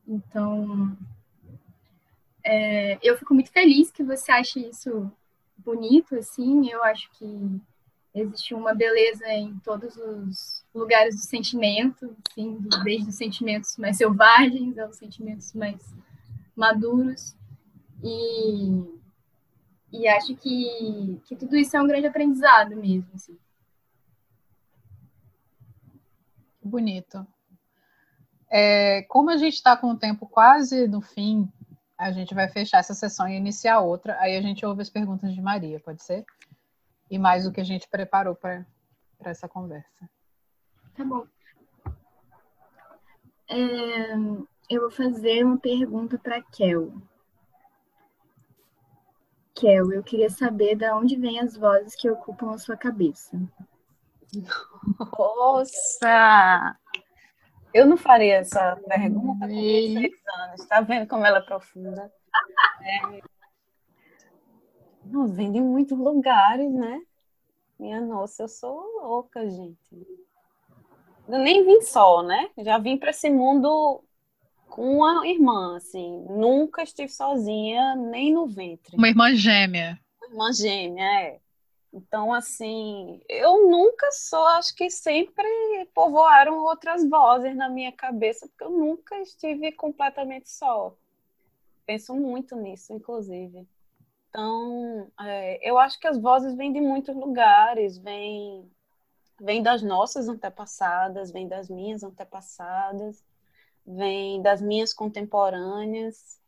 [0.06, 0.96] Então,
[2.44, 5.10] é, eu fico muito feliz que você ache isso
[5.58, 6.68] bonito, assim.
[6.68, 7.60] Eu acho que
[8.14, 14.78] existe uma beleza em todos os lugares do sentimento, assim, desde os sentimentos mais selvagens
[14.78, 15.80] aos sentimentos mais
[16.54, 17.34] maduros.
[18.02, 18.84] E
[19.94, 23.08] e acho que, que tudo isso é um grande aprendizado mesmo.
[23.14, 23.38] Assim.
[26.60, 27.24] Bonito.
[28.50, 31.48] É, como a gente está com o tempo quase no fim,
[31.96, 34.18] a gente vai fechar essa sessão e iniciar outra.
[34.20, 36.24] Aí a gente ouve as perguntas de Maria, pode ser?
[37.08, 38.66] E mais o que a gente preparou para
[39.20, 40.10] essa conversa.
[40.96, 41.24] Tá bom.
[43.48, 44.14] É,
[44.68, 46.92] eu vou fazer uma pergunta para Kel.
[49.54, 53.40] Kel, eu queria saber de onde vêm as vozes que ocupam a sua cabeça.
[55.18, 56.76] Nossa!
[57.72, 60.60] Eu não faria essa pergunta com seis anos.
[60.60, 62.12] Está vendo como ela é profunda?
[62.82, 63.20] É...
[65.04, 67.00] Não, vem de muitos lugares, né?
[67.78, 70.06] Minha nossa, eu sou louca, gente.
[71.28, 72.50] Eu nem vim só, né?
[72.58, 74.02] Já vim para esse mundo
[74.74, 76.26] com uma irmã, assim.
[76.28, 78.96] Nunca estive sozinha, nem no ventre.
[78.96, 80.00] Uma irmã gêmea.
[80.18, 81.40] Uma irmã gêmea, é.
[81.92, 85.46] Então, assim, eu nunca sou, acho que sempre
[85.94, 90.96] povoaram outras vozes na minha cabeça, porque eu nunca estive completamente só.
[91.86, 93.64] Penso muito nisso, inclusive.
[94.28, 98.68] Então, é, eu acho que as vozes vêm de muitos lugares, vêm
[99.40, 103.22] vem das nossas antepassadas, vêm das minhas antepassadas,
[103.86, 106.38] vem das minhas contemporâneas,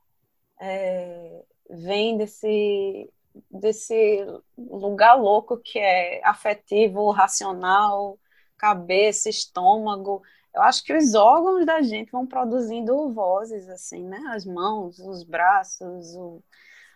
[0.61, 3.11] é, vem desse,
[3.51, 4.25] desse
[4.57, 8.19] lugar louco que é afetivo, racional,
[8.57, 10.23] cabeça, estômago.
[10.55, 14.19] Eu acho que os órgãos da gente vão produzindo vozes, assim, né?
[14.29, 16.43] As mãos, os braços, o,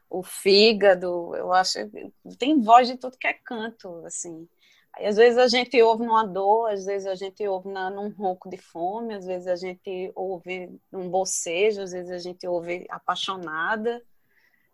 [0.08, 1.34] o fígado.
[1.36, 1.78] Eu acho
[2.38, 4.48] tem voz de tudo que é canto, assim.
[4.92, 8.10] Aí, às vezes a gente ouve numa dor, às vezes a gente ouve na, num
[8.10, 12.86] ronco de fome, às vezes a gente ouve num bocejo, às vezes a gente ouve
[12.90, 14.02] apaixonada,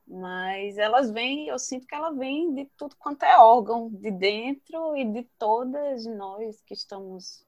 [0.06, 4.96] mas elas vêm, eu sinto que ela vem de tudo quanto é órgão, de dentro
[4.96, 7.44] e de todas nós que estamos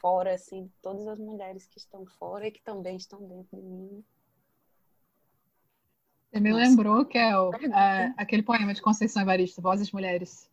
[0.00, 4.04] fora, assim, todas as mulheres que estão fora e que também estão dentro de mim.
[6.30, 6.64] Você me Nossa.
[6.64, 10.50] lembrou que é, é, aquele poema de Conceição Evaristo, Vozes Mulheres.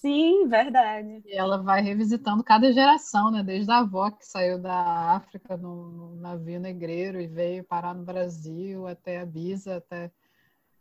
[0.00, 1.22] Sim, verdade.
[1.24, 3.42] E ela vai revisitando cada geração, né?
[3.42, 8.86] Desde a avó que saiu da África no, navio negreiro e veio parar no Brasil,
[8.86, 10.10] até a Bisa, até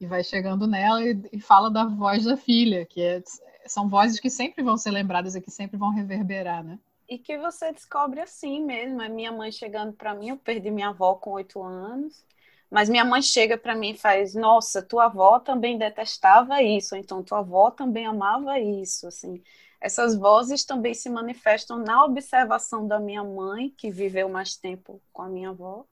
[0.01, 3.23] e vai chegando nela e, e, fala da voz da filha, que é,
[3.65, 6.77] são vozes que sempre vão ser lembradas e que sempre vão reverberar, né?
[7.07, 9.01] E que você descobre assim mesmo.
[9.01, 12.25] É minha mãe chegando para mim, eu perdi minha avó com oito anos,
[12.69, 17.23] mas minha mãe chega para mim e faz: Nossa, tua avó também detestava isso, então
[17.23, 19.07] tua avó também amava isso.
[19.07, 19.41] Assim,
[19.79, 25.21] essas vozes também se manifestam na observação da minha mãe, que viveu mais tempo com
[25.21, 25.85] a minha avó,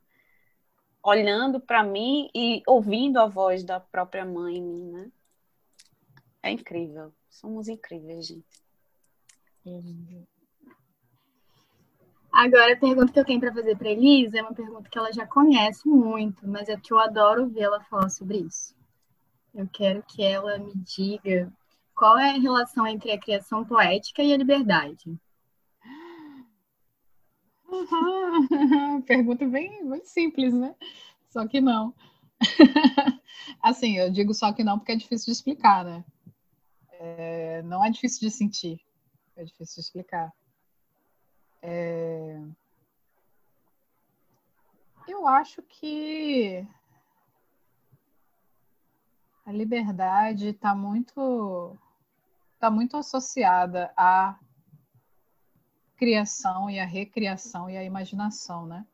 [1.03, 5.11] olhando para mim e ouvindo a voz da própria mãe em mim, né?
[6.41, 7.13] É incrível.
[7.29, 8.63] Somos incríveis, gente.
[12.33, 15.13] Agora, a pergunta que eu tenho para fazer para Elisa é uma pergunta que ela
[15.13, 18.75] já conhece muito, mas é que eu adoro ver ela falar sobre isso.
[19.53, 21.53] Eu quero que ela me diga
[21.95, 25.15] qual é a relação entre a criação poética e a liberdade.
[29.05, 30.73] Pergunta bem, bem simples, né?
[31.29, 31.93] Só que não.
[33.61, 36.03] assim, eu digo só que não porque é difícil de explicar, né?
[36.93, 38.81] É, não é difícil de sentir,
[39.35, 40.33] é difícil de explicar.
[41.63, 42.39] É...
[45.07, 46.67] Eu acho que
[49.45, 51.77] a liberdade está muito
[52.53, 54.37] está muito associada à
[55.97, 58.85] criação e à recriação e à imaginação, né?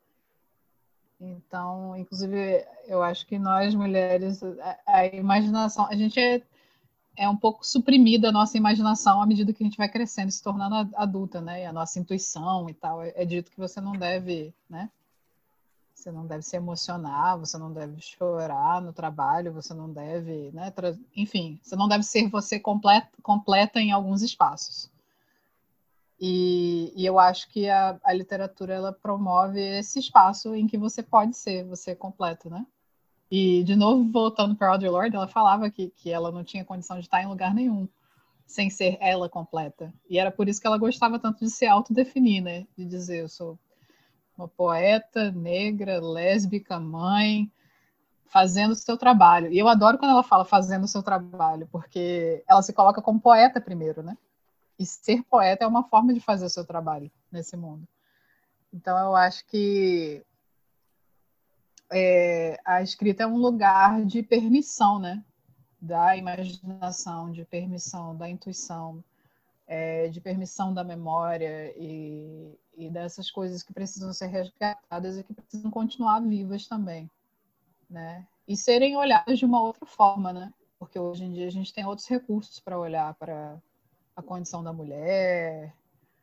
[1.20, 6.42] Então, inclusive, eu acho que nós mulheres, a, a imaginação, a gente é
[7.20, 10.42] é um pouco suprimida a nossa imaginação à medida que a gente vai crescendo, se
[10.42, 11.64] tornando adulta, né?
[11.64, 13.04] E a nossa intuição e tal.
[13.04, 14.90] É, é dito que você não deve, né?
[15.94, 20.74] Você não deve se emocionar, você não deve chorar no trabalho, você não deve, né?
[21.14, 24.90] Enfim, você não deve ser você completa, completa em alguns espaços.
[26.22, 31.04] E, e eu acho que a, a literatura ela promove esse espaço em que você
[31.04, 32.66] pode ser você completo, né?
[33.32, 36.98] E, de novo, voltando para Audre Lorde, ela falava que, que ela não tinha condição
[36.98, 37.88] de estar em lugar nenhum
[38.48, 39.94] sem ser ela completa.
[40.10, 42.66] E era por isso que ela gostava tanto de se autodefinir, né?
[42.76, 43.60] De dizer, eu sou
[44.36, 47.52] uma poeta negra, lésbica, mãe,
[48.26, 49.52] fazendo o seu trabalho.
[49.54, 53.20] E eu adoro quando ela fala fazendo o seu trabalho, porque ela se coloca como
[53.20, 54.18] poeta primeiro, né?
[54.80, 57.88] E ser poeta é uma forma de fazer o seu trabalho nesse mundo.
[58.74, 60.24] Então eu acho que
[61.92, 65.24] é, a escrita é um lugar de permissão, né?
[65.82, 69.04] Da imaginação, de permissão da intuição,
[69.68, 75.34] é, de permissão da memória e, e dessas coisas que precisam ser resgatadas e que
[75.34, 77.10] precisam continuar vivas também,
[77.90, 78.28] né?
[78.48, 80.54] E serem olhadas de uma outra forma, né?
[80.78, 83.58] Porque hoje em dia a gente tem outros recursos para olhar para
[84.16, 85.74] a condição da mulher,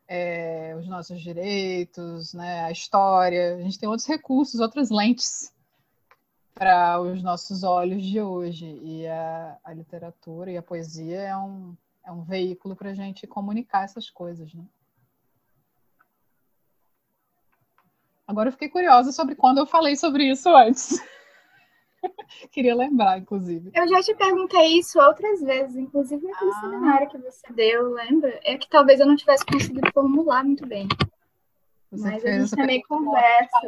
[0.09, 3.57] é, os nossos direitos, né, a história.
[3.57, 5.53] A gente tem outros recursos, outras lentes
[6.57, 8.67] para os nossos olhos de hoje.
[8.83, 13.27] E a, a, literatura e a poesia é um, é um veículo para a gente
[13.27, 14.53] comunicar essas coisas.
[14.55, 14.65] Né?
[18.27, 20.99] Agora eu fiquei curiosa sobre quando eu falei sobre isso antes.
[22.51, 23.71] Queria lembrar, inclusive.
[23.75, 26.61] Eu já te perguntei isso outras vezes, inclusive naquele ah.
[26.61, 28.41] seminário que você deu, lembra?
[28.43, 30.89] É que talvez eu não tivesse conseguido formular muito bem.
[31.91, 33.61] Você Mas a gente também conversa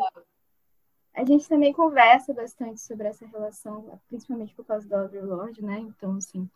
[1.18, 5.80] a gente também conversa bastante sobre essa relação, principalmente por causa do Overlord, né?
[5.80, 6.48] Então, assim,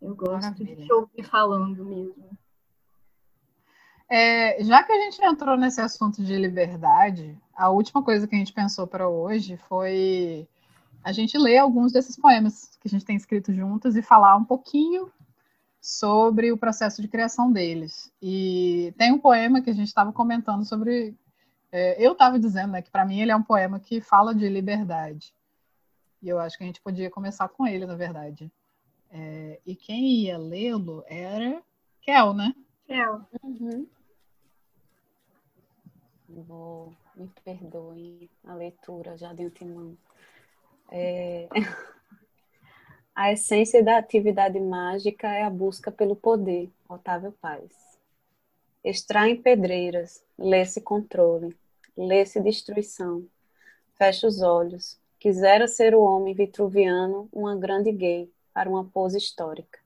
[0.00, 0.76] eu gosto Maravilha.
[0.76, 2.38] de te ouvir falando mesmo.
[4.08, 8.38] É, já que a gente entrou nesse assunto de liberdade, a última coisa que a
[8.38, 10.46] gente pensou para hoje foi
[11.02, 14.44] a gente ler alguns desses poemas que a gente tem escrito juntas e falar um
[14.44, 15.10] pouquinho
[15.80, 18.12] sobre o processo de criação deles.
[18.22, 21.16] E tem um poema que a gente estava comentando sobre
[21.76, 24.48] é, eu estava dizendo né, que para mim ele é um poema que fala de
[24.48, 25.34] liberdade.
[26.22, 28.48] E eu acho que a gente podia começar com ele, na verdade.
[29.10, 31.60] É, e quem ia lê-lo era
[32.00, 32.54] Kel, né?
[32.86, 33.22] Kel.
[33.42, 33.88] Uhum.
[36.28, 39.98] Vou, me perdoe a leitura já de antemão.
[40.92, 41.48] É...
[43.16, 47.70] A essência da atividade mágica é a busca pelo poder, Otávio Paz.
[48.82, 51.56] Extraem pedreiras, lê-se controle,
[51.96, 53.26] lê-se destruição.
[53.94, 54.98] Fecha os olhos.
[55.18, 59.78] Quisera ser o homem vitruviano uma grande gay para uma pose histórica.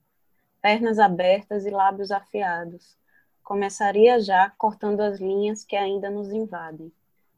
[0.60, 2.96] Pernas abertas e lábios afiados.
[3.44, 6.92] Começaria já cortando as linhas que ainda nos invadem.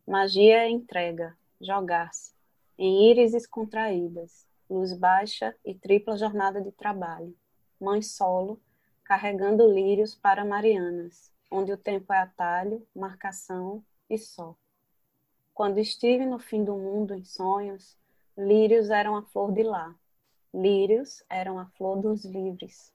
[0.06, 2.32] Magia é entrega, jogar-se,
[2.78, 7.36] em írises contraídas, luz baixa e tripla jornada de trabalho.
[7.78, 8.60] Mãe solo,
[9.04, 14.56] carregando lírios para Marianas, onde o tempo é atalho, marcação e só.
[15.54, 17.96] Quando estive no fim do mundo em sonhos,
[18.36, 19.94] lírios eram a flor de lá.
[20.52, 22.92] Lírios eram a flor dos livres.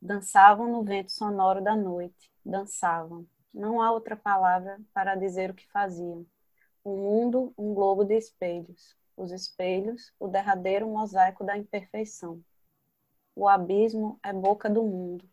[0.00, 3.26] Dançavam no vento sonoro da noite, dançavam.
[3.52, 6.26] Não há outra palavra para dizer o que faziam.
[6.82, 8.94] O mundo, um globo de espelhos.
[9.16, 12.42] Os espelhos, o derradeiro mosaico da imperfeição.
[13.34, 15.28] O abismo é boca do mundo,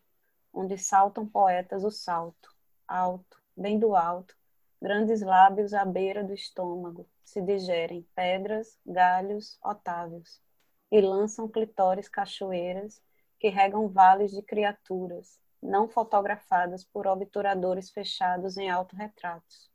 [0.52, 2.54] onde saltam poetas o salto,
[2.86, 4.36] alto, bem do alto,
[4.82, 10.42] grandes lábios à beira do estômago, se digerem pedras, galhos, otávios,
[10.90, 13.00] e lançam clitóris cachoeiras
[13.38, 19.70] que regam vales de criaturas, não fotografadas por obturadores fechados em autorretratos.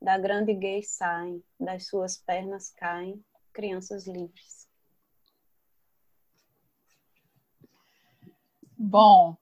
[0.00, 3.24] Da grande gay saem, das suas pernas caem
[3.54, 4.68] crianças livres.
[8.76, 9.34] Bom,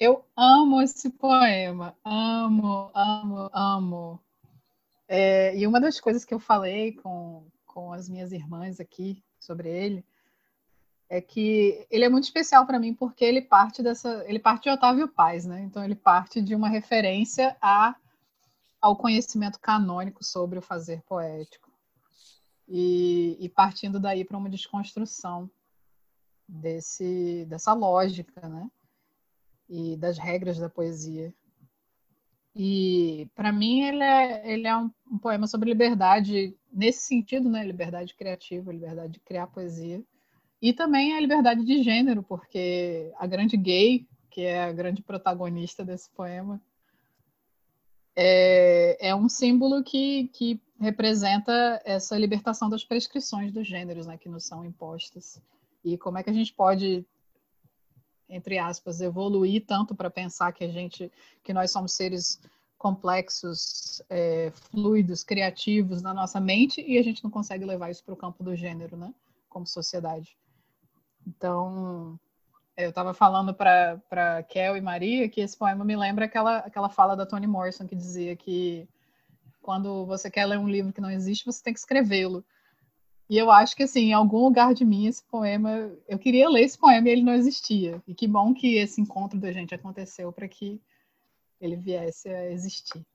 [0.00, 4.20] eu amo esse poema, amo, amo, amo.
[5.06, 9.68] É, e uma das coisas que eu falei com, com as minhas irmãs aqui sobre
[9.68, 10.02] ele
[11.10, 14.70] é que ele é muito especial para mim porque ele parte dessa, ele parte de
[14.70, 15.60] Otávio Paz, né?
[15.60, 17.94] Então ele parte de uma referência a,
[18.80, 21.70] ao conhecimento canônico sobre o fazer poético
[22.66, 25.50] e, e partindo daí para uma desconstrução
[26.48, 28.70] desse, dessa lógica, né?
[29.70, 31.32] E das regras da poesia.
[32.54, 37.64] E para mim ele é, ele é um, um, poema sobre liberdade nesse sentido, né?
[37.64, 40.02] Liberdade criativa, liberdade de criar poesia.
[40.60, 45.84] E também a liberdade de gênero, porque a grande gay, que é a grande protagonista
[45.84, 46.60] desse poema,
[48.16, 54.28] é, é um símbolo que, que representa essa libertação das prescrições dos gêneros né, que
[54.28, 55.40] nos são impostas
[55.84, 57.06] e como é que a gente pode
[58.30, 61.10] entre aspas evoluir tanto para pensar que a gente
[61.42, 62.40] que nós somos seres
[62.78, 68.14] complexos é, fluidos criativos na nossa mente e a gente não consegue levar isso para
[68.14, 69.12] o campo do gênero né
[69.48, 70.36] como sociedade.
[71.26, 72.18] Então
[72.76, 77.16] eu estava falando para Kel e Maria que esse poema me lembra aquela aquela fala
[77.16, 78.88] da Toni Morrison que dizia que
[79.60, 82.44] quando você quer ler um livro que não existe você tem que escrevê-lo
[83.30, 85.92] e eu acho que, assim, em algum lugar de mim, esse poema.
[86.08, 88.02] Eu queria ler esse poema e ele não existia.
[88.04, 90.80] E que bom que esse encontro da gente aconteceu para que
[91.60, 93.06] ele viesse a existir.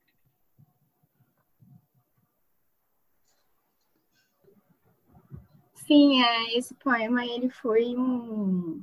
[5.85, 8.81] Sim, é, esse poema ele foi um.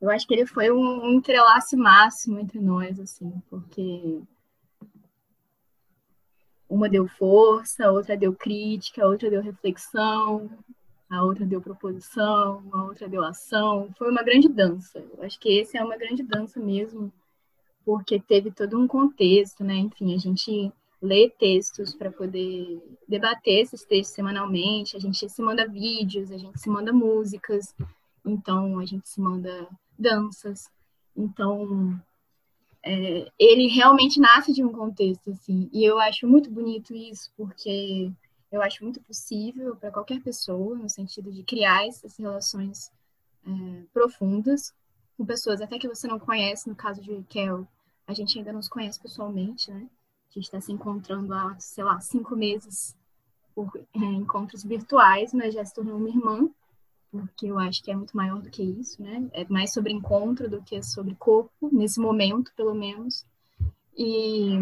[0.00, 4.20] Eu acho que ele foi um, um entrelace máximo entre nós, assim, porque
[6.76, 10.50] uma deu força, a outra deu crítica, a outra deu reflexão,
[11.08, 13.90] a outra deu proposição, a outra deu ação.
[13.96, 14.98] Foi uma grande dança.
[14.98, 17.12] Eu acho que esse é uma grande dança mesmo,
[17.84, 19.76] porque teve todo um contexto, né?
[19.76, 25.68] Enfim, a gente lê textos para poder debater esses textos semanalmente, a gente se manda
[25.68, 27.74] vídeos, a gente se manda músicas,
[28.24, 29.68] então a gente se manda
[29.98, 30.68] danças.
[31.16, 31.98] Então,
[32.86, 38.12] é, ele realmente nasce de um contexto, assim, e eu acho muito bonito isso, porque
[38.50, 42.92] eu acho muito possível para qualquer pessoa, no sentido de criar essas relações
[43.44, 44.72] é, profundas
[45.16, 47.66] com pessoas até que você não conhece, no caso de Kel,
[48.06, 49.88] a gente ainda não se conhece pessoalmente, né?
[50.30, 52.94] A gente está se encontrando há, sei lá, cinco meses
[53.52, 56.48] por é, encontros virtuais, mas já se tornou uma irmã,
[57.24, 59.28] porque eu acho que é muito maior do que isso, né?
[59.32, 63.24] É mais sobre encontro do que sobre corpo, nesse momento, pelo menos.
[63.96, 64.56] E,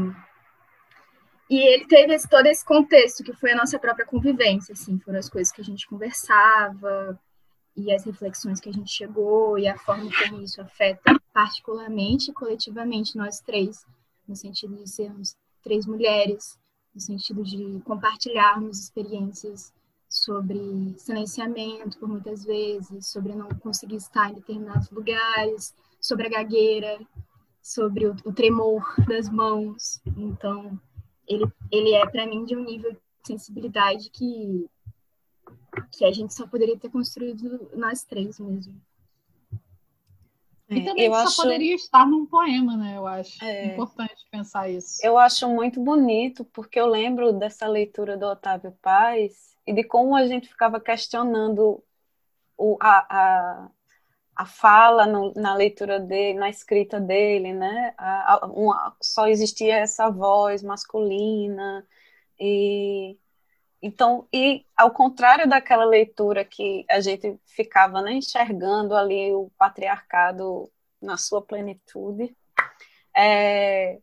[1.51, 5.19] e ele teve esse, todo esse contexto, que foi a nossa própria convivência, assim, foram
[5.19, 7.19] as coisas que a gente conversava,
[7.77, 12.35] e as reflexões que a gente chegou, e a forma como isso afeta particularmente e
[12.35, 13.85] coletivamente nós três,
[14.29, 16.59] no sentido de sermos três mulheres,
[16.95, 19.73] no sentido de compartilharmos experiências
[20.15, 27.01] sobre silenciamento por muitas vezes, sobre não conseguir estar em determinados lugares, sobre a gagueira,
[27.61, 30.01] sobre o, o tremor das mãos.
[30.17, 30.79] Então,
[31.27, 34.67] ele, ele é para mim de um nível de sensibilidade que
[35.91, 38.81] que a gente só poderia ter construído nós três mesmo.
[40.71, 41.43] E é, também eu só acho...
[41.43, 42.97] poderia estar num poema, né?
[42.97, 43.73] Eu acho é...
[43.73, 45.05] importante pensar isso.
[45.05, 50.15] Eu acho muito bonito, porque eu lembro dessa leitura do Otávio Paz e de como
[50.15, 51.83] a gente ficava questionando
[52.57, 53.71] o, a, a,
[54.37, 57.95] a fala no, na leitura dele, na escrita dele, né?
[57.99, 61.87] A, uma, só existia essa voz masculina
[62.39, 63.17] e
[63.83, 70.71] então e ao contrário daquela leitura que a gente ficava né, enxergando ali o patriarcado
[71.01, 72.35] na sua plenitude,
[73.17, 74.01] é,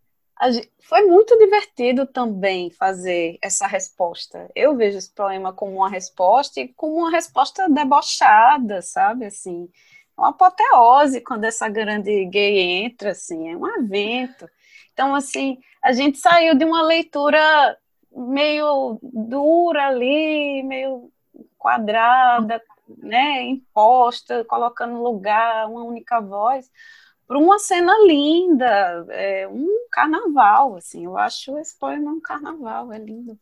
[0.82, 4.50] foi muito divertido também fazer essa resposta.
[4.56, 9.26] Eu vejo esse problema como uma resposta e como uma resposta debochada, sabe?
[9.26, 9.70] Assim,
[10.18, 14.50] uma apoteose quando essa grande gay entra, assim, é um evento.
[14.94, 17.78] Então, assim, a gente saiu de uma leitura
[18.12, 21.12] meio dura ali, meio
[21.58, 22.62] quadrada,
[22.98, 26.70] né, imposta, colocando lugar uma única voz,
[27.32, 32.98] para uma cena linda, é um carnaval, assim, eu acho esse poema um carnaval, é
[33.00, 33.40] lindo.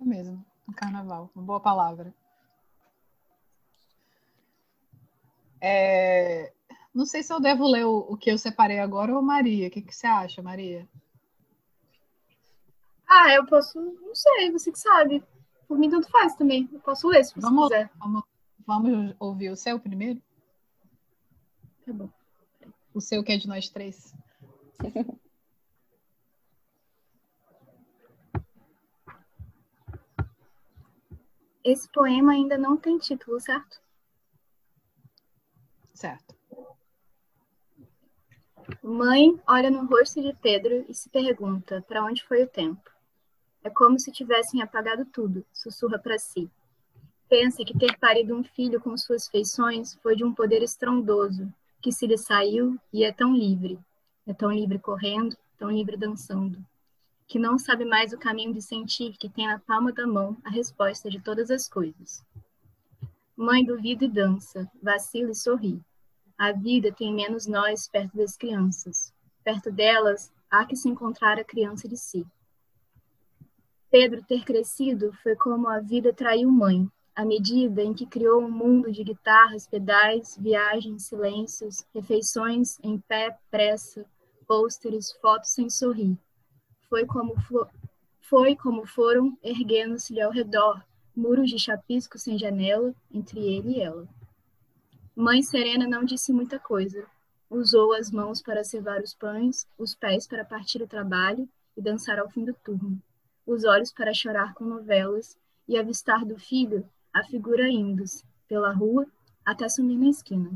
[0.00, 2.14] É mesmo, um carnaval, uma boa palavra.
[5.60, 6.50] É,
[6.94, 9.70] não sei se eu devo ler o, o, que eu separei agora ou Maria, o
[9.70, 10.88] que, que você acha, Maria?
[13.06, 15.22] Ah, eu posso, não sei, você que sabe.
[15.68, 16.70] Por mim, tanto faz também.
[16.72, 17.90] Eu posso ler se você vamos, quiser.
[17.98, 18.22] Vamos,
[18.66, 20.22] vamos ouvir o seu primeiro?
[21.84, 22.08] Tá bom.
[22.94, 24.14] O seu que é de nós três.
[31.64, 33.80] Esse poema ainda não tem título, certo?
[35.92, 36.36] Certo.
[38.82, 42.90] Mãe olha no rosto de Pedro e se pergunta para onde foi o tempo.
[43.62, 46.50] É como se tivessem apagado tudo, sussurra para si.
[47.28, 51.52] Pensa que ter parido um filho com suas feições foi de um poder estrondoso,
[51.84, 53.78] que se lhe saiu e é tão livre.
[54.26, 56.64] É tão livre correndo, tão livre dançando.
[57.26, 60.48] Que não sabe mais o caminho de sentir que tem na palma da mão a
[60.48, 62.24] resposta de todas as coisas.
[63.36, 65.78] Mãe duvida e dança, vacila e sorri.
[66.38, 69.12] A vida tem menos nós perto das crianças.
[69.44, 72.26] Perto delas, há que se encontrar a criança de si.
[73.90, 78.50] Pedro ter crescido foi como a vida traiu mãe, à medida em que criou um
[78.50, 84.04] mundo de guitarras, pedais, viagens, silêncios, refeições em pé, pressa,
[84.46, 86.18] pôsteres, fotos sem sorrir.
[86.88, 87.34] Foi como,
[88.20, 90.82] foi como foram erguendo-se-lhe ao redor
[91.16, 94.08] muros de chapisco sem janela entre ele e ela.
[95.14, 97.06] Mãe Serena não disse muita coisa.
[97.48, 102.18] Usou as mãos para cevar os pães, os pés para partir o trabalho e dançar
[102.18, 103.00] ao fim do turno,
[103.46, 105.38] os olhos para chorar com novelas
[105.68, 106.84] e avistar do filho
[107.14, 109.06] a figura indo-se pela rua
[109.46, 110.50] até sumir na esquina.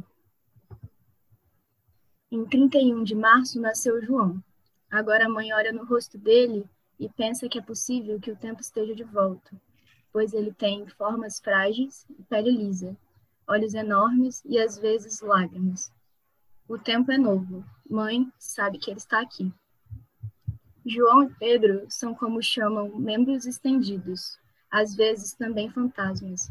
[2.31, 4.43] Em 31 de março nasceu João.
[4.91, 8.61] Agora a mãe olha no rosto dele e pensa que é possível que o tempo
[8.61, 9.51] esteja de volta,
[10.13, 12.97] pois ele tem formas frágeis e pele lisa,
[13.47, 15.93] olhos enormes e às vezes lágrimas.
[16.69, 17.65] O tempo é novo.
[17.89, 19.53] Mãe sabe que ele está aqui.
[20.85, 24.39] João e Pedro são como chamam membros estendidos,
[24.71, 26.51] às vezes também fantasmas.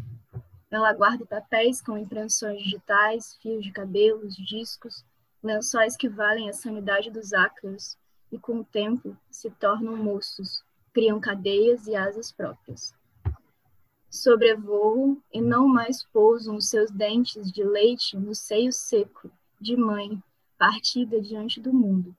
[0.69, 5.05] Ela guarda papéis com impressões digitais, fios de cabelos, discos,
[5.41, 7.97] lençóis que valem a sanidade dos ácaros
[8.31, 10.63] e, com o tempo, se tornam moços,
[10.93, 12.93] criam cadeias e asas próprias.
[14.09, 20.21] Sobrevoam e não mais pousam os seus dentes de leite no seio seco de mãe,
[20.57, 22.15] partida diante do mundo.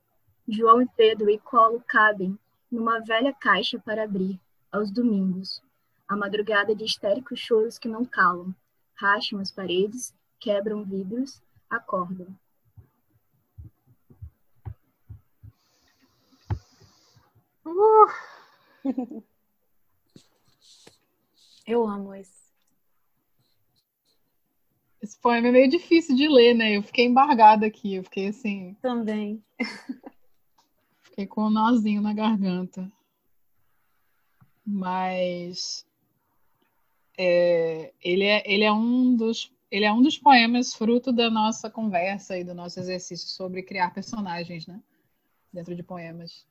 [0.47, 2.37] João e Pedro e Colo cabem
[2.71, 4.39] numa velha caixa para abrir,
[4.71, 5.61] aos domingos,
[6.09, 8.53] a madrugada de histéricos choros que não calam,
[8.95, 11.39] racham as paredes, quebram vidros,
[11.69, 12.35] acordam.
[17.63, 18.07] Uh.
[21.67, 22.39] Eu amo esse.
[24.99, 26.75] Esse poema é meio difícil de ler, né?
[26.75, 28.75] Eu fiquei embargada aqui, eu fiquei assim.
[28.81, 29.43] Também.
[31.03, 32.91] Fiquei com um nozinho na garganta.
[34.65, 35.85] Mas
[37.21, 41.69] é, ele, é, ele, é um dos, ele é um dos poemas fruto da nossa
[41.69, 44.81] conversa e do nosso exercício sobre criar personagens, né?
[45.51, 46.47] Dentro de poemas.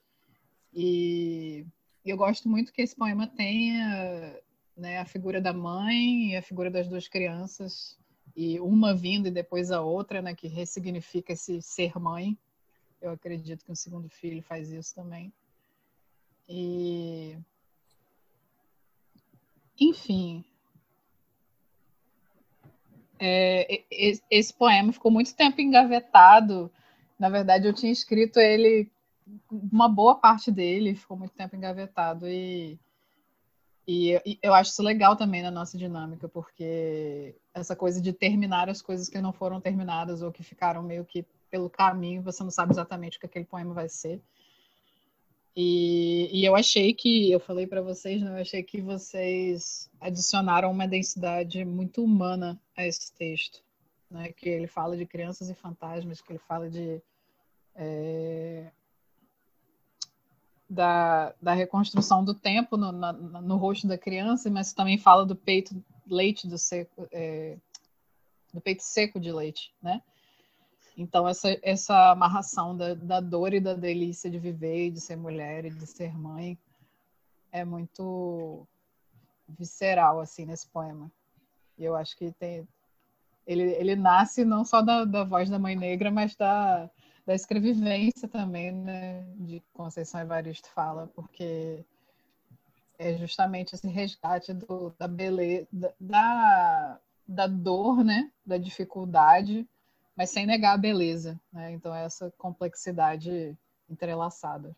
[0.75, 1.64] E
[2.05, 4.39] eu gosto muito que esse poema tenha
[4.77, 7.99] né, a figura da mãe e a figura das duas crianças,
[8.37, 12.37] e uma vindo e depois a outra, né, que ressignifica esse ser mãe.
[13.01, 15.33] Eu acredito que o segundo filho faz isso também.
[16.47, 17.39] E
[19.81, 20.45] enfim,
[23.21, 23.85] é,
[24.31, 26.71] esse poema ficou muito tempo engavetado.
[27.19, 28.91] Na verdade, eu tinha escrito ele,
[29.51, 32.29] uma boa parte dele ficou muito tempo engavetado.
[32.29, 32.79] E,
[33.87, 38.69] E, e eu acho isso legal também na nossa dinâmica, porque essa coisa de terminar
[38.69, 42.51] as coisas que não foram terminadas ou que ficaram meio que pelo caminho, você não
[42.51, 44.21] sabe exatamente o que aquele poema vai ser.
[45.61, 50.70] E, e eu achei que, eu falei para vocês, né, eu achei que vocês adicionaram
[50.70, 53.61] uma densidade muito humana a esse texto,
[54.09, 57.02] né, que ele fala de crianças e fantasmas, que ele fala de
[57.74, 58.70] é,
[60.70, 65.34] da, da reconstrução do tempo no, na, no rosto da criança, mas também fala do
[65.34, 65.74] peito
[66.09, 67.59] leite do seco, é,
[68.54, 70.00] do peito seco de leite, né?
[70.99, 75.64] Então essa essa amarração da, da dor e da delícia de viver, de ser mulher
[75.64, 76.59] e de ser mãe
[77.53, 78.66] é muito
[79.49, 81.11] visceral assim nesse poema.
[81.78, 82.66] E eu acho que tem
[83.46, 86.90] ele, ele nasce não só da, da voz da mãe negra, mas da
[87.24, 91.84] da escrevivência também, né, de Conceição Evaristo fala, porque
[92.99, 95.68] é justamente esse resgate do, da beleza,
[96.01, 99.68] da, da dor, né, da dificuldade,
[100.19, 101.71] mas sem negar a beleza, né?
[101.71, 103.57] Então é essa complexidade
[103.89, 104.75] entrelaçada.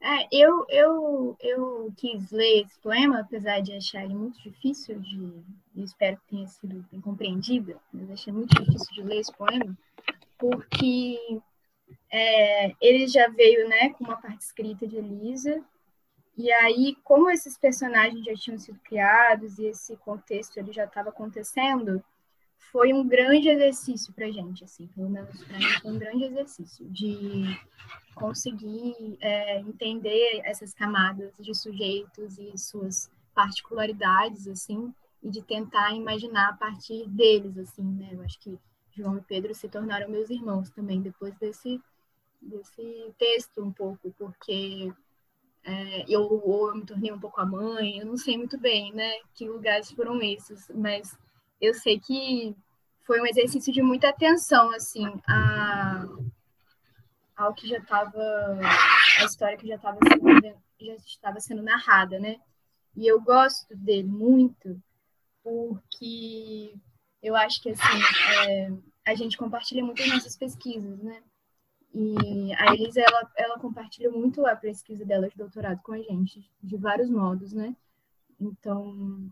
[0.00, 5.44] É, eu, eu, eu quis ler esse poema, apesar de achar ele muito difícil de.
[5.76, 9.78] Eu espero que tenha sido bem compreendida, mas achei muito difícil de ler esse poema,
[10.36, 11.40] porque
[12.10, 15.64] é, ele já veio né, com uma parte escrita de Elisa,
[16.36, 21.08] e aí, como esses personagens já tinham sido criados e esse contexto ele já estava
[21.08, 22.04] acontecendo,
[22.72, 26.86] foi um grande exercício para gente, assim, pelo menos para mim foi um grande exercício
[26.90, 27.58] de
[28.14, 34.92] conseguir é, entender essas camadas de sujeitos e suas particularidades, assim,
[35.22, 38.10] e de tentar imaginar a partir deles, assim, né?
[38.12, 38.58] Eu acho que
[38.94, 41.80] João e Pedro se tornaram meus irmãos também depois desse
[42.40, 44.92] desse texto um pouco, porque
[45.64, 49.12] é, eu eu me tornei um pouco a mãe, eu não sei muito bem, né?
[49.34, 51.18] Que lugares foram esses, mas
[51.60, 52.54] eu sei que
[53.02, 56.04] foi um exercício de muita atenção, assim, a,
[57.36, 58.18] ao que já estava,
[59.20, 62.40] a história que já estava sendo, já estava sendo narrada, né?
[62.96, 64.82] E eu gosto dele muito
[65.42, 66.74] porque
[67.22, 68.00] eu acho que, assim,
[68.48, 68.72] é,
[69.04, 71.22] a gente compartilha muito as nossas pesquisas, né?
[71.94, 76.50] E a Elisa, ela, ela compartilha muito a pesquisa dela de doutorado com a gente,
[76.62, 77.76] de vários modos, né?
[78.40, 79.30] Então,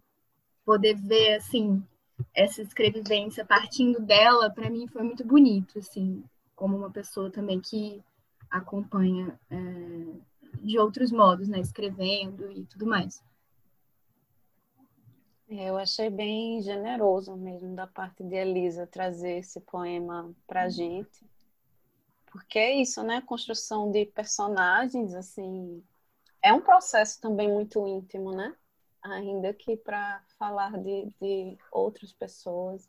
[0.64, 1.84] poder ver, assim,
[2.34, 8.02] essa escrevivência partindo dela, para mim foi muito bonito, assim, como uma pessoa também que
[8.50, 9.56] acompanha é,
[10.60, 13.22] de outros modos, né, escrevendo e tudo mais.
[15.48, 20.68] É, eu achei bem generoso mesmo da parte de Elisa trazer esse poema para a
[20.68, 21.24] gente,
[22.26, 23.20] porque é isso, né?
[23.20, 25.80] Construção de personagens, assim,
[26.42, 28.56] é um processo também muito íntimo, né?
[29.04, 32.88] Ainda que para falar de, de outras pessoas.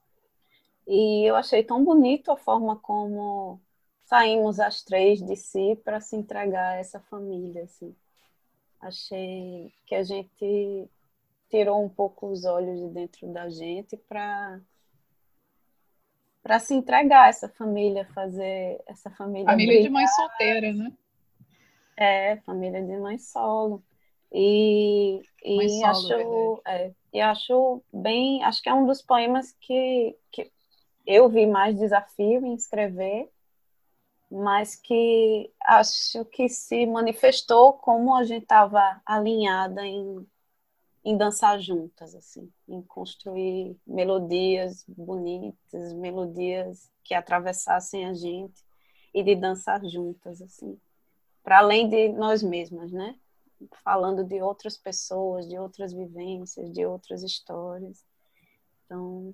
[0.88, 3.60] E eu achei tão bonito a forma como
[4.06, 7.64] saímos as três de si para se entregar a essa família.
[7.64, 7.96] Assim.
[8.80, 10.90] Achei que a gente
[11.50, 14.60] tirou um pouco os olhos de dentro da gente para
[16.42, 19.48] para se entregar a essa família, fazer essa família.
[19.48, 19.84] Família brilhar.
[19.88, 20.94] de mãe solteira, né?
[21.98, 23.84] É, família de mãe solo.
[24.32, 30.52] E, e acho, é, e acho bem, acho que é um dos poemas que, que
[31.06, 33.30] eu vi mais desafio em escrever,
[34.30, 40.28] mas que acho que se manifestou como a gente estava alinhada em,
[41.04, 48.66] em dançar juntas, assim, em construir melodias bonitas, melodias que atravessassem a gente
[49.14, 50.78] e de dançar juntas, assim,
[51.44, 53.16] para além de nós mesmas, né?
[53.84, 58.06] Falando de outras pessoas, de outras vivências, de outras histórias.
[58.86, 59.34] Então,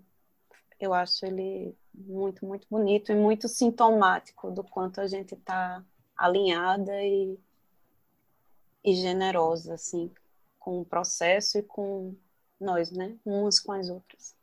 [0.80, 5.84] eu acho ele muito, muito bonito e muito sintomático do quanto a gente está
[6.18, 7.38] alinhada e,
[8.84, 10.12] e generosa, assim,
[10.60, 12.16] com o processo e com
[12.60, 13.18] nós, né?
[13.26, 14.36] Umas com as outras.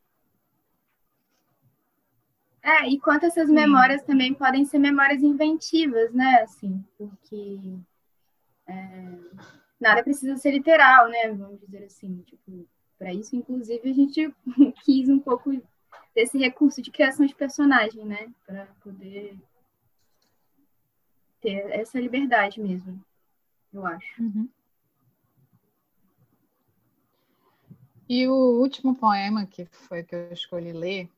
[2.63, 6.43] É, e quanto essas memórias também podem ser memórias inventivas, né?
[6.43, 7.79] Assim, porque
[8.67, 9.19] é,
[9.81, 11.33] nada precisa ser literal, né?
[11.33, 12.23] Vamos dizer assim.
[12.23, 12.67] Tipo,
[12.99, 14.35] para isso, inclusive, a gente
[14.85, 15.51] quis um pouco
[16.15, 18.33] desse recurso de criação de personagem, né?
[18.47, 19.39] Para poder
[21.41, 23.01] ter essa liberdade mesmo,
[23.73, 24.23] eu acho.
[24.23, 24.49] Uhum.
[28.09, 31.11] E o último poema que foi que eu escolhi ler,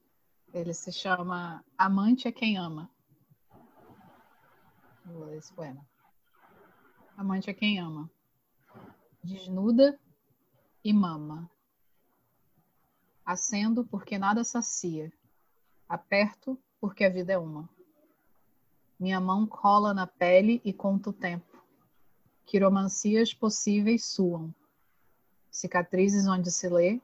[0.53, 2.91] ele se chama Amante é quem ama.
[5.05, 5.87] Vou ler esse poema.
[7.17, 8.11] Amante é quem ama.
[9.23, 9.99] Desnuda
[10.85, 11.51] e mama.
[13.25, 15.12] Acendo porque nada sacia,
[15.89, 17.68] aperto porque a vida é uma.
[18.99, 21.62] Minha mão cola na pele e conta o tempo.
[22.45, 24.55] Quiromancias possíveis suam.
[25.51, 27.01] Cicatrizes onde se lê,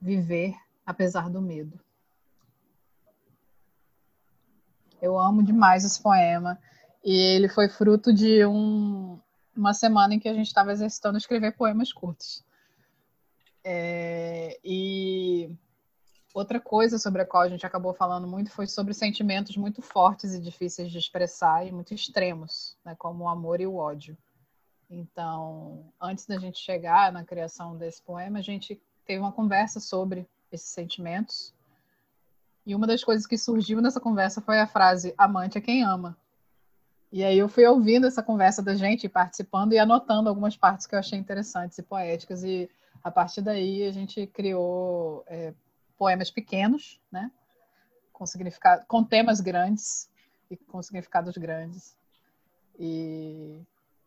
[0.00, 1.78] viver apesar do medo.
[5.00, 6.58] Eu amo demais esse poema.
[7.04, 9.18] E ele foi fruto de um,
[9.58, 12.44] uma semana em que a gente estava exercitando escrever poemas curtos.
[13.64, 15.50] É, e
[16.32, 20.32] outra coisa sobre a qual a gente acabou falando muito foi sobre sentimentos muito fortes
[20.32, 24.16] e difíceis de expressar e muito extremos, né, como o amor e o ódio.
[24.88, 30.26] Então, antes da gente chegar na criação desse poema, a gente teve uma conversa sobre
[30.52, 31.52] esses sentimentos.
[32.64, 36.16] E uma das coisas que surgiu nessa conversa foi a frase: amante é quem ama.
[37.10, 40.94] E aí eu fui ouvindo essa conversa da gente, participando e anotando algumas partes que
[40.94, 42.44] eu achei interessantes e poéticas.
[42.44, 42.70] E
[43.02, 45.54] a partir daí a gente criou é,
[45.96, 47.30] poemas pequenos, né?
[48.12, 50.10] Com, significado, com temas grandes
[50.50, 51.96] e com significados grandes.
[52.78, 53.58] E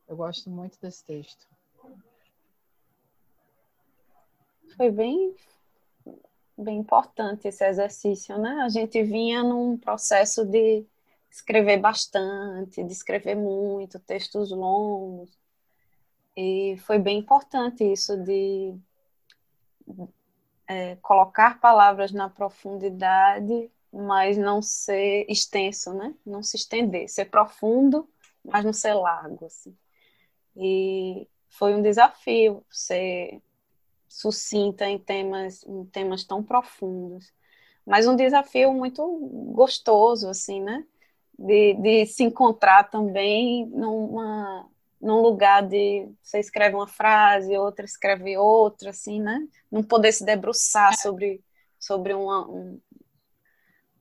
[0.08, 1.47] eu gosto muito desse texto.
[4.78, 5.36] Foi bem,
[6.58, 8.62] bem importante esse exercício, né?
[8.62, 10.86] A gente vinha num processo de
[11.32, 15.40] escrever bastante, de escrever muito, textos longos.
[16.36, 18.76] E foi bem importante isso de
[20.68, 26.14] é, colocar palavras na profundidade, mas não ser extenso, né?
[26.26, 28.10] Não se estender, ser profundo,
[28.44, 29.76] mas não ser largo, assim.
[30.56, 33.42] E foi um desafio ser
[34.08, 37.34] sucinta em temas, em temas tão profundos,
[37.86, 39.06] mas um desafio muito
[39.54, 40.86] gostoso, assim, né?
[41.42, 44.70] De, de se encontrar também numa,
[45.02, 49.48] num lugar de você escreve uma frase, outra escreve outra, assim, né?
[49.72, 50.98] Não poder se debruçar é.
[50.98, 51.42] sobre,
[51.80, 52.80] sobre uma, um,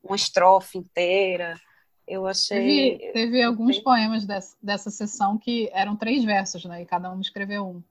[0.03, 1.59] uma estrofe inteira.
[2.07, 2.99] Eu achei.
[2.99, 6.83] Teve, teve alguns poemas dessa, dessa sessão que eram três versos, né?
[6.83, 7.83] E cada um escreveu um.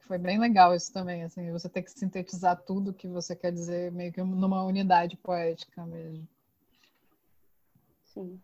[0.00, 3.90] Foi bem legal isso também, assim, você ter que sintetizar tudo que você quer dizer
[3.90, 6.28] meio que numa unidade poética mesmo.
[8.12, 8.38] Sim.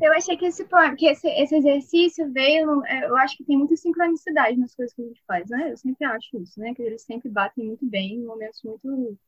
[0.00, 0.64] Eu achei que esse,
[0.96, 5.02] que esse, esse exercício veio, é, eu acho que tem muita sincronicidade nas coisas que
[5.02, 5.72] a gente faz, né?
[5.72, 6.74] Eu sempre acho isso, né?
[6.74, 9.18] Que eles sempre batem muito bem em momentos muito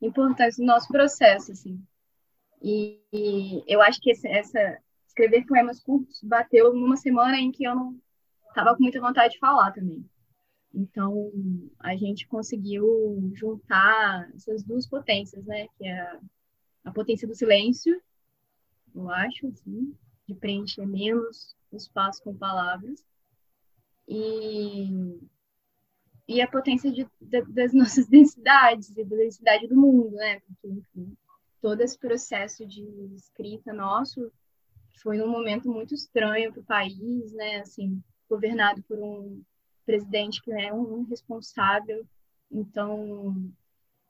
[0.00, 1.80] importantes do nosso processo, assim.
[2.62, 7.64] E, e eu acho que esse, essa escrever poemas curtos bateu numa semana em que
[7.64, 8.00] eu não
[8.48, 10.04] estava com muita vontade de falar também.
[10.74, 11.32] Então,
[11.80, 15.66] a gente conseguiu juntar essas duas potências, né?
[15.76, 16.20] Que é a,
[16.84, 18.00] a potência do silêncio,
[18.94, 19.94] eu acho, assim,
[20.28, 23.02] de preencher menos o espaço com palavras.
[24.06, 25.18] E,
[26.28, 30.40] e a potência de, de, das nossas densidades e da densidade do mundo, né?
[30.40, 31.16] Porque, enfim,
[31.60, 32.82] todo esse processo de
[33.14, 34.30] escrita nosso
[35.02, 37.60] foi num momento muito estranho para o país, né?
[37.60, 39.42] Assim, governado por um
[39.86, 42.06] presidente que é um responsável.
[42.50, 43.50] Então,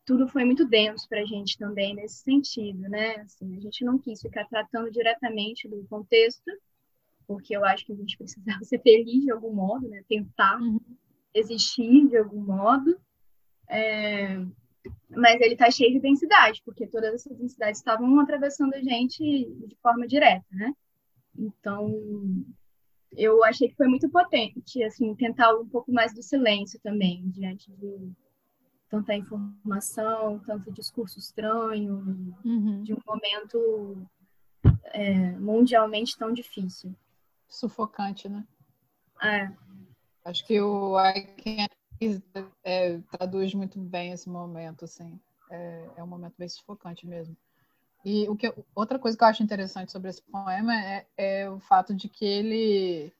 [0.08, 3.16] tudo foi muito denso para a gente também nesse sentido, né?
[3.16, 6.50] Assim, a gente não quis ficar tratando diretamente do contexto,
[7.26, 10.02] porque eu acho que a gente precisava ser feliz de algum modo, né?
[10.08, 10.80] Tentar uhum.
[11.34, 12.98] existir de algum modo.
[13.68, 14.38] É...
[15.10, 19.76] Mas ele está cheio de densidade, porque todas essas densidades estavam atravessando a gente de
[19.82, 20.72] forma direta, né?
[21.36, 21.92] Então,
[23.12, 27.70] eu achei que foi muito potente, assim, tentar um pouco mais do silêncio também, diante
[27.72, 28.10] de
[28.88, 32.82] tanta informação, tanto discurso estranho, uhum.
[32.82, 34.06] de um momento
[34.84, 36.94] é, mundialmente tão difícil.
[37.48, 38.46] Sufocante, né?
[39.22, 39.50] É.
[40.24, 41.78] Acho que o I Can't
[42.64, 45.18] é, traduz muito bem esse momento, assim.
[45.50, 47.36] É, é, um momento bem sufocante mesmo.
[48.04, 51.58] E o que, outra coisa que eu acho interessante sobre esse poema é, é o
[51.58, 53.12] fato de que ele,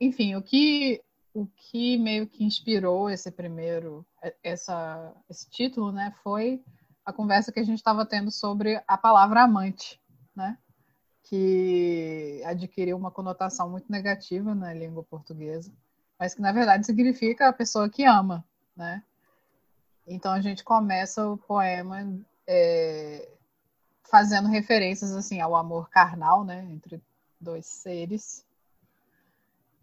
[0.00, 1.00] enfim, o que
[1.34, 4.04] o que meio que inspirou esse primeiro,
[4.42, 6.62] essa, esse título, né, foi
[7.04, 10.00] a conversa que a gente estava tendo sobre a palavra amante,
[10.36, 10.58] né,
[11.24, 15.72] que adquiriu uma conotação muito negativa na língua portuguesa,
[16.18, 18.44] mas que na verdade significa a pessoa que ama,
[18.76, 19.02] né.
[20.06, 22.06] Então a gente começa o poema
[22.46, 23.28] é,
[24.02, 27.00] fazendo referências assim ao amor carnal, né, entre
[27.40, 28.44] dois seres.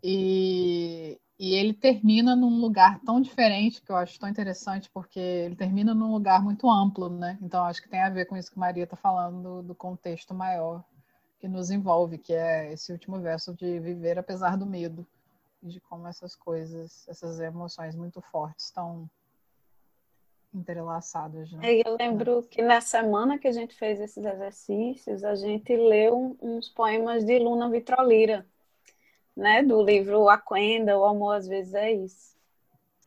[0.03, 5.55] E, e ele termina num lugar tão diferente, que eu acho tão interessante, porque ele
[5.55, 7.37] termina num lugar muito amplo, né?
[7.41, 10.83] Então acho que tem a ver com isso que Maria está falando, do, contexto maior
[11.39, 15.07] que nos envolve, que é esse último verso de viver apesar do medo,
[15.63, 19.09] de como essas coisas, essas emoções muito fortes estão
[20.53, 21.51] entrelaçadas.
[21.51, 21.81] Né?
[21.85, 26.69] Eu lembro que na semana que a gente fez esses exercícios, a gente leu uns
[26.69, 28.45] poemas de Luna Vitrolira,
[29.39, 32.37] né, do livro Aquenda, O Amor às vezes é isso.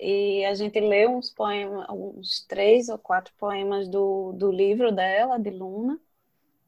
[0.00, 5.38] E a gente leu uns poemas, uns três ou quatro poemas do, do livro dela,
[5.38, 6.00] de Luna,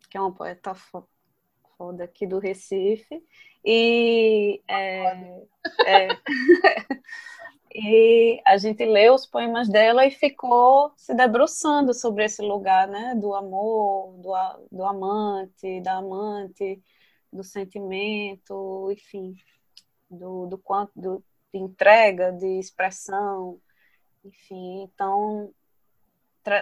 [0.09, 3.25] que é uma poeta foda aqui do Recife.
[3.65, 5.43] E, é,
[5.87, 6.09] é,
[7.75, 13.15] e a gente leu os poemas dela e ficou se debruçando sobre esse lugar, né,
[13.17, 14.33] do amor, do,
[14.71, 16.81] do amante, da amante,
[17.35, 19.35] do sentimento, enfim,
[20.09, 23.61] do, do quanto do, de entrega, de expressão,
[24.25, 24.83] enfim.
[24.83, 25.53] Então,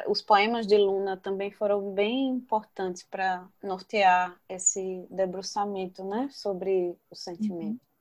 [0.09, 7.15] os poemas de Luna também foram bem importantes para nortear esse debruçamento, né, sobre o
[7.15, 7.73] sentimento.
[7.73, 7.93] Uhum.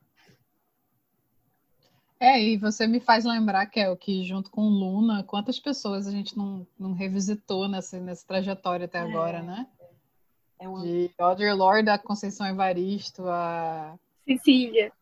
[2.20, 6.38] É, e você me faz lembrar, Kel, que junto com Luna, quantas pessoas a gente
[6.38, 9.02] não, não revisitou nessa, nessa trajetória até é.
[9.02, 9.68] agora, né?
[10.62, 10.82] É.
[10.82, 13.98] De Audre Lorde, a Conceição Evaristo, a...
[14.24, 14.94] Cecília.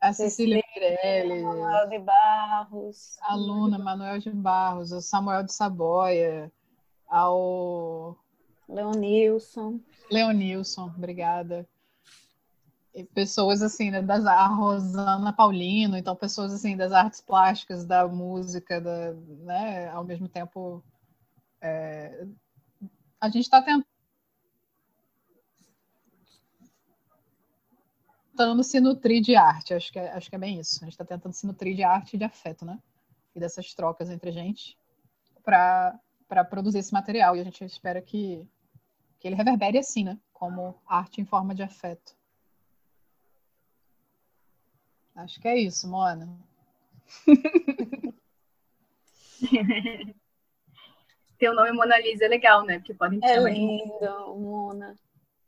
[0.00, 1.42] A Cecília Meirelles.
[1.42, 3.16] Manuel de Barros.
[3.22, 6.50] A Luna, Manuel de Barros, o Samuel de Saboia,
[7.08, 8.16] ao...
[8.68, 9.78] Leonilson.
[10.10, 11.68] Leonilson, obrigada.
[12.92, 18.08] E pessoas assim, né, das, a Rosana Paulino, então pessoas assim das artes plásticas, da
[18.08, 20.82] música, da, né, ao mesmo tempo
[21.60, 22.26] é,
[23.20, 23.95] a gente está tentando
[28.36, 29.72] tentando se nutrir de arte.
[29.72, 30.76] Acho que, é, acho que é bem isso.
[30.82, 32.78] A gente está tentando se nutrir de arte e de afeto, né?
[33.34, 34.78] E dessas trocas entre a gente
[35.42, 35.98] para
[36.50, 37.34] produzir esse material.
[37.34, 38.46] E a gente espera que,
[39.18, 40.18] que ele reverbere assim, né?
[40.32, 42.14] Como arte em forma de afeto.
[45.14, 46.28] Acho que é isso, Mona.
[51.38, 52.78] Teu nome Mona Lisa é legal, né?
[52.78, 54.06] Porque podem te é chamar lindo, de...
[54.38, 54.94] Mona.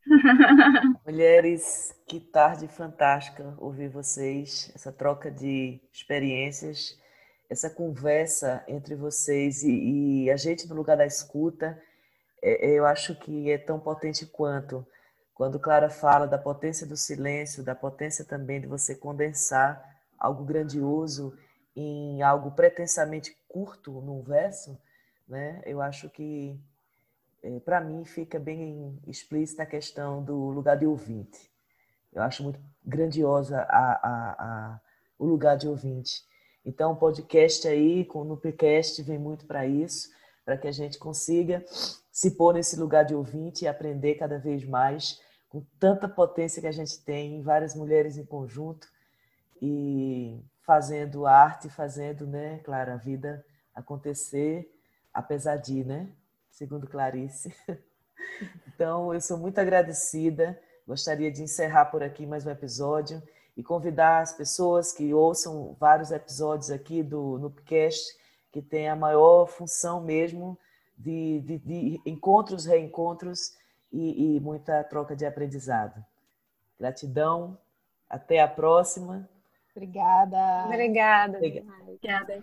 [1.06, 6.98] Mulheres, que tarde fantástica ouvir vocês, essa troca de experiências,
[7.48, 11.80] essa conversa entre vocês e, e a gente no lugar da escuta,
[12.42, 14.86] é, eu acho que é tão potente quanto.
[15.34, 19.82] Quando Clara fala da potência do silêncio, da potência também de você condensar
[20.18, 21.36] algo grandioso
[21.76, 24.76] em algo pretensamente curto num verso,
[25.28, 25.62] né?
[25.64, 26.58] Eu acho que
[27.42, 31.50] é, para mim fica bem explícita a questão do lugar de ouvinte.
[32.12, 34.80] Eu acho muito grandiosa a, a, a,
[35.18, 36.24] o lugar de ouvinte.
[36.64, 40.10] Então, o podcast aí, com o Nupcast, vem muito para isso,
[40.44, 41.64] para que a gente consiga
[42.10, 46.66] se pôr nesse lugar de ouvinte e aprender cada vez mais com tanta potência que
[46.66, 48.88] a gente tem, várias mulheres em conjunto
[49.62, 54.70] e fazendo arte, fazendo, né, claro, a vida acontecer,
[55.12, 56.12] apesar de, né?
[56.58, 57.54] Segundo Clarice.
[58.68, 60.60] Então, eu sou muito agradecida.
[60.86, 63.20] Gostaria de encerrar por aqui mais um episódio
[63.56, 68.16] e convidar as pessoas que ouçam vários episódios aqui do Nupcast,
[68.52, 70.56] que tem a maior função mesmo
[70.96, 73.56] de, de, de encontros, reencontros
[73.90, 76.04] e, e muita troca de aprendizado.
[76.78, 77.58] Gratidão.
[78.08, 79.28] Até a próxima.
[79.74, 80.66] Obrigada.
[80.66, 81.36] Obrigada.
[81.38, 81.82] Obrigada.
[81.82, 82.42] Obrigada.